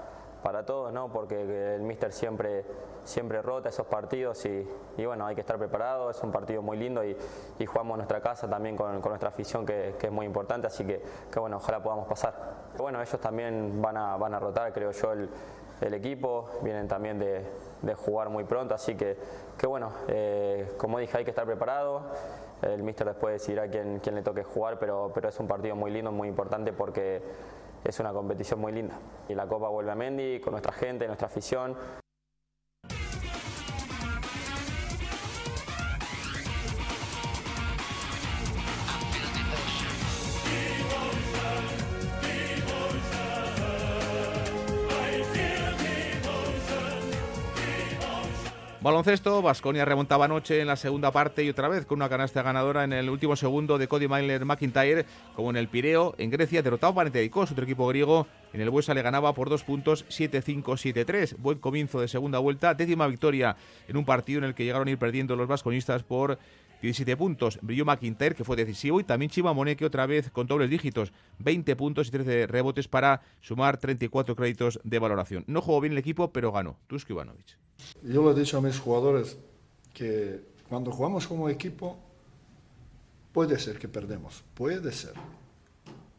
[0.42, 1.12] para todos, ¿no?
[1.12, 2.64] porque el míster siempre,
[3.05, 4.66] siempre rota esos partidos y,
[5.05, 7.16] bueno, hay que estar preparado, es un partido muy lindo y,
[7.66, 11.03] jugamos nuestra casa también con, nuestra afición que, es muy importante, así que,
[11.37, 12.35] bueno, ojalá podamos pasar.
[12.76, 15.29] Bueno, ellos también van a, van a rotar, creo yo, el,
[15.81, 17.44] el equipo, vienen también de,
[17.83, 19.16] de, jugar muy pronto, así que,
[19.57, 22.03] que bueno, eh, como dije, hay que estar preparado.
[22.62, 25.90] El míster después decidirá quién, quién le toque jugar, pero, pero es un partido muy
[25.90, 27.22] lindo, muy importante porque
[27.84, 28.94] es una competición muy linda.
[29.28, 31.76] Y la Copa vuelve a Mendy con nuestra gente, nuestra afición.
[48.82, 52.82] Baloncesto, Vasconia remontaba anoche en la segunda parte y otra vez con una canasta ganadora
[52.82, 55.04] en el último segundo de Cody Myler McIntyre,
[55.36, 58.26] como en el Pireo, en Grecia, derrotado Panathinaikos, otro equipo griego.
[58.54, 61.36] En el Buesa le ganaba por dos puntos 7-5, 7-3.
[61.36, 63.54] Buen comienzo de segunda vuelta, décima victoria
[63.86, 66.38] en un partido en el que llegaron a ir perdiendo los vasconistas por
[66.80, 67.58] 17 puntos.
[67.62, 71.76] Brilló McIntyre, que fue decisivo, y también Chiva que otra vez con dobles dígitos, 20
[71.76, 75.44] puntos y 13 rebotes para sumar 34 créditos de valoración.
[75.46, 76.76] No jugó bien el equipo, pero ganó.
[76.86, 77.56] Tusk Ivanovic.
[78.02, 79.36] Yo le he dicho a mis jugadores
[79.92, 81.98] que cuando jugamos como equipo,
[83.32, 85.14] puede ser que perdemos, puede ser,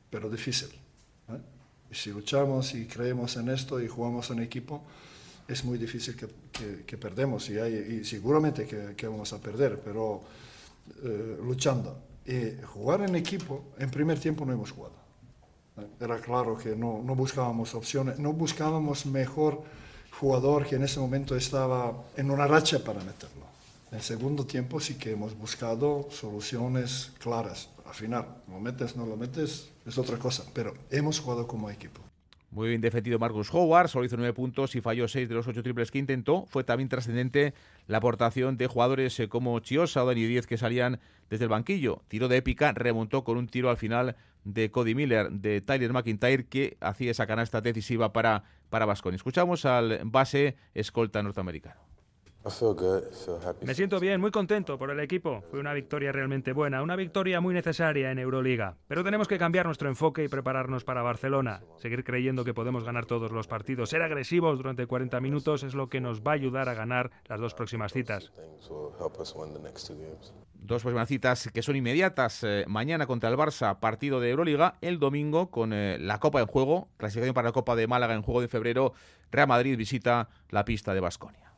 [0.10, 0.69] pero difícil.
[1.30, 1.39] ¿eh?
[1.91, 4.84] Y si luchamos y creemos en esto y jugamos en equipo,
[5.47, 9.80] es muy difícil que, que, perdemos y, hay, y seguramente que, que, vamos a perder,
[9.84, 10.21] pero
[11.04, 11.98] eh, luchando.
[12.26, 14.96] Y jugar en equipo, en primer tiempo no hemos jugado.
[16.00, 19.63] Era claro que no, no buscábamos opciones, no buscábamos mejor
[20.20, 23.41] jugador que en ese momento estaba en una racha para meterlo.
[23.91, 27.70] En segundo tiempo sí que hemos buscado soluciones claras.
[27.86, 32.02] Al final, lo metes, no lo metes, es otra cosa, pero hemos jugado como equipo.
[32.52, 35.64] Muy bien defendido Marcus Howard, solo hizo nueve puntos y falló seis de los ocho
[35.64, 36.46] triples que intentó.
[36.48, 37.54] Fue también trascendente
[37.88, 42.02] la aportación de jugadores eh, como Chiosa o Dani Diez que salían desde el banquillo.
[42.10, 46.46] Tiro de épica, remontó con un tiro al final de Cody Miller, de Tyler McIntyre,
[46.46, 51.91] que hacía esa canasta decisiva para para Escuchamos al base escolta norteamericano.
[53.62, 55.44] Me siento bien, muy contento por el equipo.
[55.52, 58.78] Fue una victoria realmente buena, una victoria muy necesaria en Euroliga.
[58.88, 61.62] Pero tenemos que cambiar nuestro enfoque y prepararnos para Barcelona.
[61.78, 63.89] Seguir creyendo que podemos ganar todos los partidos.
[63.89, 67.39] Ser agresivos durante 40 minutos es lo que nos va a ayudar a ganar las
[67.39, 68.32] dos próximas citas.
[70.54, 72.44] Dos próximas citas que son inmediatas.
[72.44, 74.76] Eh, mañana contra el Barça, partido de Euroliga.
[74.82, 78.24] El domingo con eh, la Copa en juego, clasificación para la Copa de Málaga en
[78.24, 78.94] juego de febrero.
[79.32, 81.51] Real Madrid visita la pista de Basconia.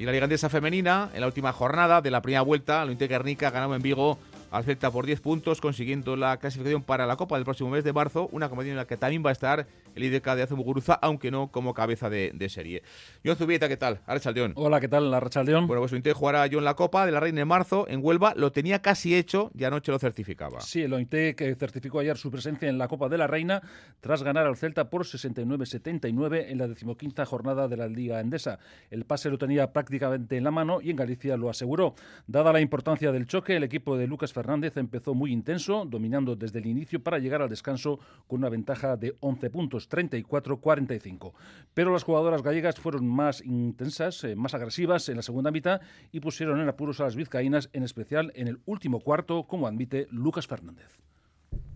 [0.00, 3.50] Y la Liga Andesa femenina, en la última jornada de la primera vuelta, lo Guernica
[3.50, 4.18] ganaba en Vigo
[4.50, 7.92] al Celta por 10 puntos, consiguiendo la clasificación para la Copa del próximo mes de
[7.92, 11.30] marzo, una competición en la que también va a estar el IDK de Azumuguruza, aunque
[11.30, 12.82] no como cabeza de, serie.
[13.24, 14.00] John Zubieta, ¿qué tal?
[14.06, 14.52] Arrachaldeón.
[14.56, 15.12] Hola, ¿qué tal?
[15.14, 15.66] Arrachaldeón.
[15.66, 18.34] Bueno, pues Ointe jugará yo en la Copa de la Reina en marzo en Huelva,
[18.36, 20.60] lo tenía casi hecho y anoche lo certificaba.
[20.60, 23.62] Sí, el Ointe que certificó ayer su presencia en la Copa de la Reina
[24.00, 28.58] tras ganar al Celta por 69-79 en la decimoquinta jornada de la Liga Endesa.
[28.90, 31.94] El pase lo tenía prácticamente en la mano y en Galicia lo aseguró.
[32.26, 36.60] Dada la importancia del choque, el equipo de Lucas Fernández empezó muy intenso, dominando desde
[36.60, 39.86] el inicio para llegar al descanso con una ventaja de 11 puntos.
[39.90, 41.34] 34-45.
[41.74, 46.20] Pero las jugadoras gallegas fueron más intensas, eh, más agresivas en la segunda mitad y
[46.20, 50.46] pusieron en apuros a las vizcaínas, en especial en el último cuarto, como admite Lucas
[50.46, 50.98] Fernández.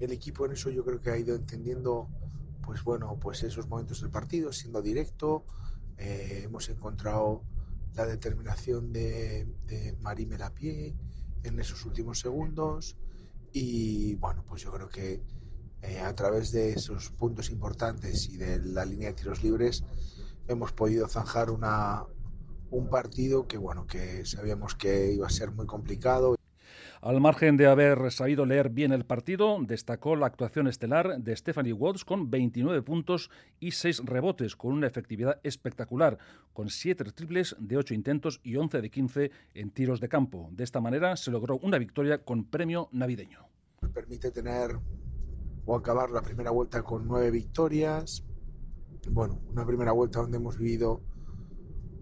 [0.01, 2.09] El equipo en eso yo creo que ha ido entendiendo
[2.63, 5.45] pues bueno, pues esos momentos del partido, siendo directo.
[5.99, 7.43] Eh, hemos encontrado
[7.95, 10.27] la determinación de, de Marie
[11.45, 12.97] en esos últimos segundos
[13.53, 15.23] y bueno, pues yo creo que
[15.83, 19.85] eh, a través de esos puntos importantes y de la línea de tiros libres
[20.49, 22.05] hemos podido zanjar una,
[22.71, 26.35] un partido que bueno que sabíamos que iba a ser muy complicado.
[27.05, 31.75] Al margen de haber sabido leer bien el partido, destacó la actuación estelar de Stephanie
[31.75, 33.31] Watts con 29 puntos
[33.61, 36.17] y 6 rebotes, con una efectividad espectacular,
[36.55, 40.49] con 7 triples de 8 intentos y 11 de 15 en tiros de campo.
[40.53, 43.41] De esta manera se logró una victoria con premio navideño.
[43.93, 44.71] Permite tener
[45.67, 48.25] o acabar la primera vuelta con nueve victorias.
[49.11, 51.03] Bueno, una primera vuelta donde hemos vivido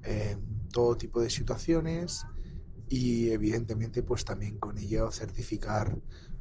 [0.05, 0.37] eh,
[0.71, 2.25] todo tipo de situaciones
[2.93, 5.97] y evidentemente pues también con ello certificar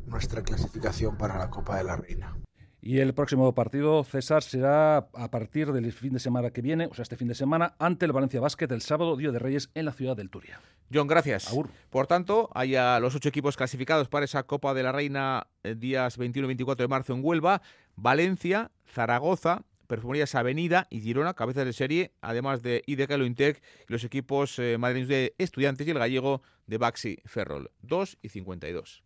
[0.05, 2.35] nuestra clasificación para la Copa de la Reina.
[2.81, 6.93] Y el próximo partido, César, será a partir del fin de semana que viene, o
[6.93, 9.85] sea, este fin de semana, ante el Valencia Basket el sábado, Día de Reyes, en
[9.85, 10.59] la ciudad del Turia.
[10.93, 11.55] John, gracias.
[11.89, 15.75] Por tanto, hay a los ocho equipos clasificados para esa Copa de la Reina eh,
[15.75, 17.61] días 21 y 24 de marzo en Huelva,
[17.95, 19.61] Valencia, Zaragoza,
[19.91, 24.77] Perfumerías Avenida y Girona, cabezas de serie, además de IDK Lointec y los equipos eh,
[24.77, 27.69] madrileños de Estudiantes y el gallego de Baxi Ferrol.
[27.81, 29.03] 2 y 52.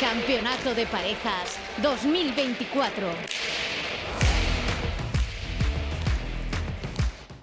[0.00, 3.06] Campeonato de Parejas 2024.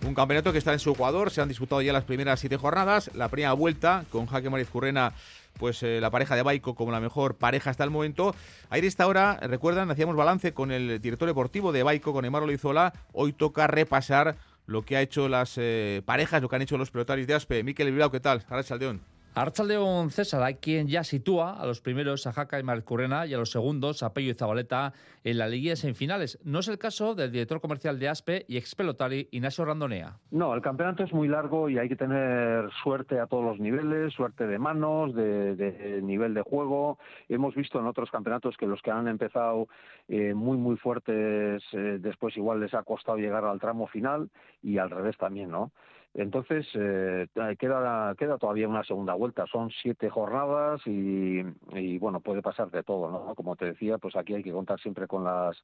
[0.08, 3.12] Un campeonato que está en su Ecuador, se han disputado ya las primeras siete jornadas,
[3.14, 5.14] la primera vuelta con Jaque Mariz Currena,
[5.58, 8.36] pues eh, la pareja de Baico como la mejor pareja hasta el momento.
[8.70, 12.94] Ayer esta hora, recuerdan, hacíamos balance con el director deportivo de Baico, con Emaro Lizola,
[13.14, 14.36] hoy toca repasar
[14.66, 17.64] lo que ha hecho las eh, parejas, lo que han hecho los pelotarios de Aspe.
[17.64, 18.46] Miquel Bilbao, ¿qué tal?
[18.50, 19.17] Ahora Saldeón.
[19.38, 23.38] Archaldeón César, hay quien ya sitúa a los primeros a Jaca y Marcurrena y a
[23.38, 26.40] los segundos a Pello y Zabaleta en la liguilla semifinales.
[26.44, 30.18] No es el caso del director comercial de Aspe y ex pelotari Ignacio Randonea.
[30.32, 34.12] No, el campeonato es muy largo y hay que tener suerte a todos los niveles,
[34.12, 36.98] suerte de manos, de, nivel de juego.
[37.30, 39.68] Hemos visto en otros campeonatos que los que han empezado
[40.08, 44.32] eh, muy muy fuertes eh, después igual les ha costado llegar al tramo final
[44.64, 45.72] y al revés también, ¿no?
[46.14, 47.28] Entonces, eh,
[47.60, 49.46] queda, queda todavía una segunda vuelta.
[49.52, 51.44] Son siete jornadas y,
[51.74, 53.36] y, bueno, puede pasar de todo, ¿no?
[53.36, 55.56] Como te decía, pues aquí hay que contar siempre con las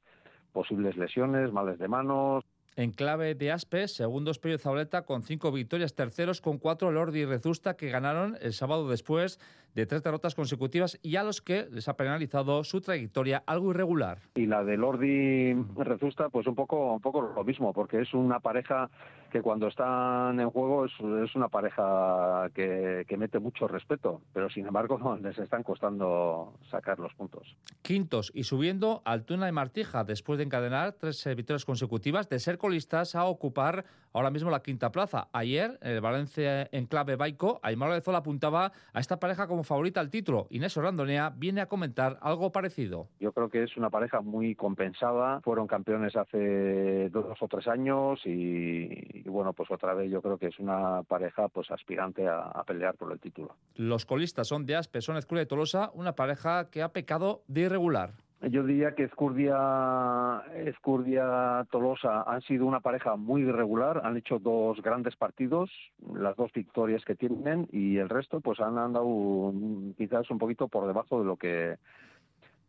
[0.52, 2.44] posibles lesiones, males de manos.
[2.76, 7.24] En clave de Aspe, segundos Pello Zabaleta con cinco victorias, terceros con cuatro Lordi y
[7.24, 9.38] Rezusta que ganaron el sábado después
[9.76, 14.18] de tres derrotas consecutivas y a los que les ha penalizado su trayectoria algo irregular.
[14.34, 18.40] Y la de Lordi Rezusta, pues un poco, un poco lo mismo, porque es una
[18.40, 18.90] pareja
[19.34, 25.18] que cuando están en juego es, una pareja que, mete mucho respeto, pero sin embargo
[25.22, 27.56] les están costando sacar los puntos.
[27.82, 32.58] Quintos y subiendo Altuna y Martija después de encadenar tres eh, victorias consecutivas de ser
[32.58, 33.84] colistas a ocupar
[34.14, 35.28] ahora mismo la quinta plaza.
[35.32, 40.08] Ayer, el Valencia en clave Baico, Aymar Zola apuntaba a esta pareja como favorita al
[40.08, 40.46] título.
[40.50, 43.08] Inés Orandonea viene a comentar algo parecido.
[43.20, 45.40] Yo creo que es una pareja muy compensada.
[45.42, 50.46] Fueron campeones hace dos o tres años y, bueno, pues otra vez yo creo que
[50.46, 53.54] es una pareja pues aspirante a, pelear por el título.
[53.74, 57.62] Los colistas son de Aspe, son Escuela y Tolosa, una pareja que ha pecado de
[57.62, 58.14] irregular.
[58.50, 64.82] Yo diría que Escurdia, Escurdia Tolosa han sido una pareja muy irregular, han hecho dos
[64.82, 65.70] grandes partidos,
[66.14, 69.52] las dos victorias que tienen y el resto pues han andado
[69.96, 71.76] quizás un poquito por debajo de lo que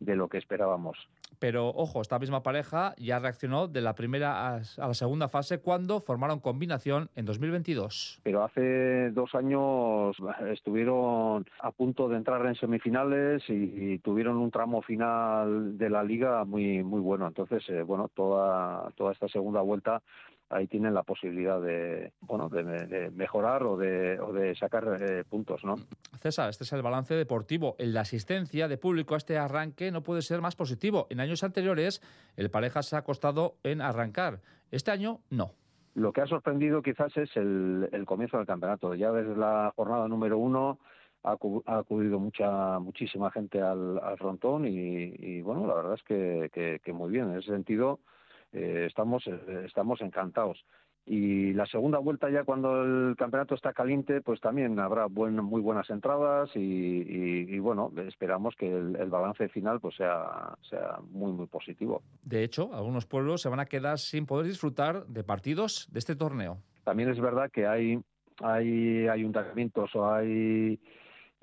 [0.00, 1.08] de lo que esperábamos.
[1.38, 6.00] Pero ojo, esta misma pareja ya reaccionó de la primera a la segunda fase cuando
[6.00, 8.20] formaron combinación en 2022.
[8.22, 10.16] Pero hace dos años
[10.50, 16.44] estuvieron a punto de entrar en semifinales y, tuvieron un tramo final de la liga
[16.44, 17.26] muy muy bueno.
[17.26, 20.02] Entonces, eh, bueno, toda toda esta segunda vuelta
[20.50, 25.64] ahí tienen la posibilidad de bueno de, mejorar o de, o de sacar eh, puntos
[25.64, 25.76] no
[26.18, 27.76] César este es el balance deportivo.
[27.78, 31.06] La asistencia de público a este arranque no puede ser más positivo.
[31.10, 32.00] En años anteriores
[32.36, 34.40] el pareja se ha costado en arrancar.
[34.70, 35.50] Este año no.
[35.94, 38.94] Lo que ha sorprendido quizás es el, comienzo del campeonato.
[38.94, 40.78] Ya desde la jornada número uno
[41.22, 41.36] ha,
[41.66, 47.30] acudido mucha muchísima gente al, frontón y, bueno la verdad es que, que muy bien.
[47.30, 48.00] En ese sentido
[48.52, 50.64] eh, estamos, eh, estamos encantados.
[51.08, 55.88] Y la segunda vuelta ya cuando el campeonato está caliente, pues también habrá muy buenas
[55.88, 62.02] entradas y, bueno, esperamos que el, balance final pues sea, sea muy, muy positivo.
[62.24, 66.16] De hecho, algunos pueblos se van a quedar sin poder disfrutar de partidos de este
[66.16, 66.58] torneo.
[66.82, 68.00] También es verdad que hay,
[68.42, 70.80] hay ayuntamientos o hay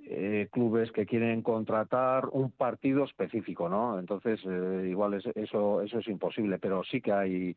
[0.06, 4.00] eh, clubes que quieren contratar un partido específico, ¿no?
[4.00, 7.56] Entonces, eh, igual eso, eso es imposible, pero sí que hay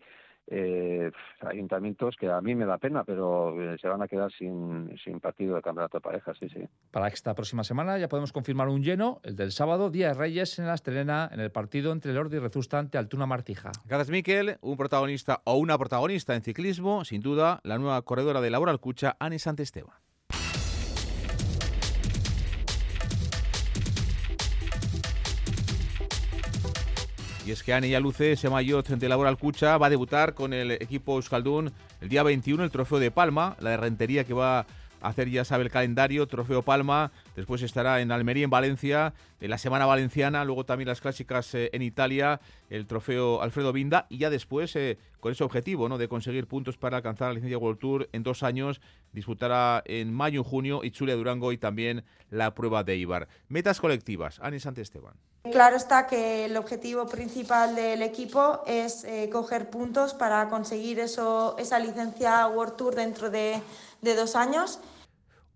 [0.49, 5.18] eh, ayuntamientos que a mí me da pena, pero se van a quedar sin, sin
[5.18, 6.61] partido de campeonato de parejas, sí, sí.
[6.92, 10.59] Para esta próxima semana ya podemos confirmar un lleno, el del sábado, Día de Reyes
[10.61, 13.72] en la Estrena, en el partido entre el Ordi y Rezusta ante Altuna Martija.
[13.86, 14.59] Gracias, Miquel.
[14.61, 19.16] Un protagonista o una protagonista en ciclismo, sin duda, la nueva corredora de Laboral Cucha,
[19.18, 20.05] Ani Santesteban.
[27.47, 30.72] Y es que Ane Yaluce, ese maillot de Laboral Cucha, va a debutar con el
[30.72, 34.66] equipo Euskaldun el día 21, el Trofeo de Palma, la de Rentería que va
[35.01, 39.59] hacer, ya sabe, el calendario, Trofeo Palma, después estará en Almería, en Valencia, en la
[39.59, 42.40] Semana Valenciana, luego también las clásicas eh, en Italia,
[42.70, 45.99] el Trofeo Alfredo Vinda, y ya después, eh, con ese objetivo ¿no?
[45.99, 48.80] de conseguir puntos para alcanzar la licencia World Tour en dos años,
[49.12, 53.28] disputará en mayo y junio Itzulia Durango y también la prueba de Ibar.
[53.49, 55.14] Metas colectivas, Ani Esteban.
[55.51, 61.57] Claro está que el objetivo principal del equipo es eh, coger puntos para conseguir eso,
[61.59, 63.62] esa licencia World Tour dentro de,
[64.03, 64.80] dos años.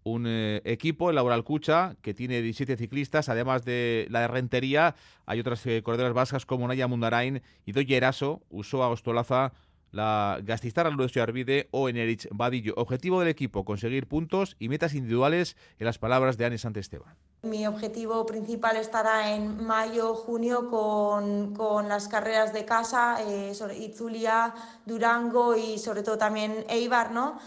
[0.02, 4.94] Un eh, equipo, el Laboral Cucha, que tiene 17 ciclistas, además de la de Rentería,
[5.26, 9.52] hay otras eh, corredoras vascas como Naya Mundarain y Doye Eraso, Usoa Ostolaza,
[9.92, 12.74] la Gastistara Lucio Arvide o Enerich Badillo.
[12.76, 17.16] Objetivo del equipo, conseguir puntos y metas individuales en las palabras de Anne Santesteban.
[17.42, 23.78] Mi objetivo principal estará en mayo, junio con, con las carreras de casa, eh, sobre
[23.78, 24.54] Itzulia,
[24.86, 27.38] Durango y sobre todo también Eibar, ¿no?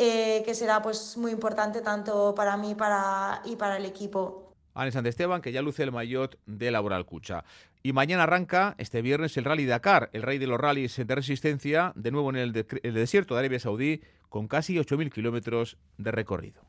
[0.00, 4.54] Eh, que será pues muy importante tanto para mí para, y para el equipo.
[4.74, 7.44] Anne Santesteban, que ya luce el maillot de Laboral Cucha.
[7.82, 11.92] Y mañana arranca, este viernes, el Rally Dakar, el rey de los rallies de resistencia,
[11.96, 16.62] de nuevo en el, el desierto de Arabia Saudí, con casi 8.000 kilómetros de recorrido.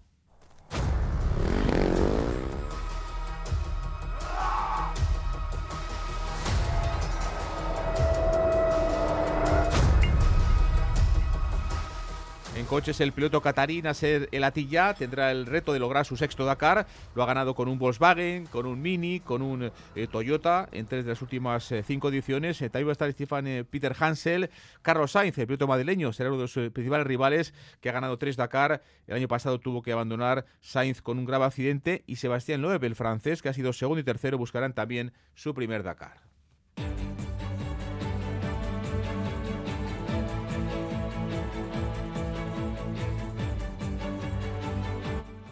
[12.70, 16.86] Coches, el piloto Catarín ser El Atilla tendrá el reto de lograr su sexto Dakar.
[17.16, 21.04] Lo ha ganado con un Volkswagen, con un Mini, con un eh, Toyota en tres
[21.04, 22.62] de las últimas eh, cinco ediciones.
[22.62, 24.52] Eh, también va a estar Stefan Peter Hansel.
[24.84, 28.38] Carlos Sainz, el piloto madrileño, será uno de los principales rivales que ha ganado tres
[28.38, 28.84] Dakar.
[29.08, 32.96] El año pasado tuvo que abandonar Sainz con un grave accidente y Sebastián Loeb, el
[32.96, 36.29] francés, que ha sido segundo y tercero, buscarán también su primer Dakar.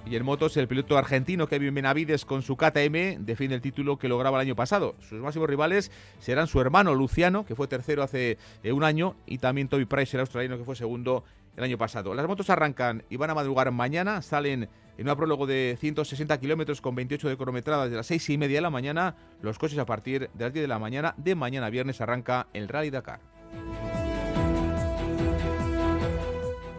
[0.10, 4.08] Y en motos, el piloto argentino Kevin Benavides con su KTM defiende el título que
[4.08, 4.96] lograba el año pasado.
[5.02, 9.40] Sus máximos rivales serán su hermano Luciano, que fue tercero hace eh, un año, y
[9.40, 11.26] también Toby Price, el australiano, que fue segundo
[11.58, 12.16] el año pasado.
[12.16, 16.80] Las motos arrancan y van a madrugar mañana, salen en un prólogo de 160 kilómetros
[16.80, 19.16] con 28 de cronometradas de las 6 y media de la mañana.
[19.42, 22.70] Los coches a partir de las 10 de la mañana de mañana viernes arranca el
[22.70, 23.20] Rally Dakar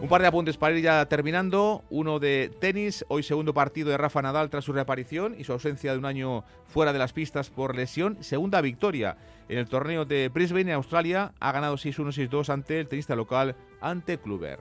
[0.09, 1.83] par de apuntes para ir ya terminando.
[1.91, 5.91] Uno de tenis, hoy segundo partido de Rafa Nadal tras su reaparición y su ausencia
[5.91, 8.17] de un año fuera de las pistas por lesión.
[8.21, 9.17] Segunda victoria
[9.49, 11.33] en el torneo de Brisbane, en Australia.
[11.39, 14.59] Ha ganado 6-1, 6-2 ante el tenista local, ante Kluber.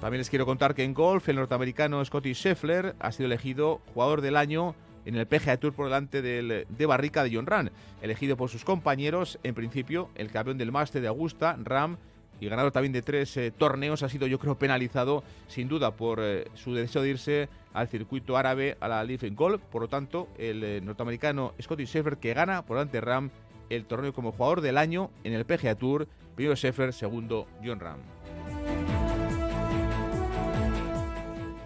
[0.00, 4.20] También les quiero contar que en golf el norteamericano Scotty Scheffler ha sido elegido jugador
[4.20, 7.70] del año en el PGA Tour por delante del, de Barrica de John Ram,
[8.02, 11.96] elegido por sus compañeros, en principio el campeón del máster de Augusta, Ram,
[12.40, 16.18] y ganador también de tres eh, torneos, ha sido yo creo penalizado sin duda por
[16.20, 19.62] eh, su deseo de irse al circuito árabe, a la Leaf Golf.
[19.62, 23.30] Por lo tanto, el eh, norteamericano Scotty Scheffler que gana por delante de Ram
[23.70, 26.06] el torneo como jugador del año en el PGA Tour.
[26.34, 28.13] Primero Scheffler, segundo John Ram.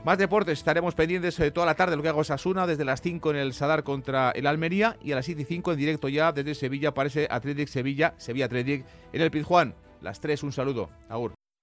[0.09, 3.03] Más deportes, estaremos pendientes de toda la tarde de lo que hago Sasuna, desde las
[3.03, 6.09] 5 en el Sadar contra el Almería y a las 7 y 5 en directo
[6.09, 9.75] ya desde Sevilla aparece Athletic Sevilla, Sevilla Athletic en el Pizjuán.
[10.01, 10.89] Las 3, un saludo.
[11.11, 11.35] Agur.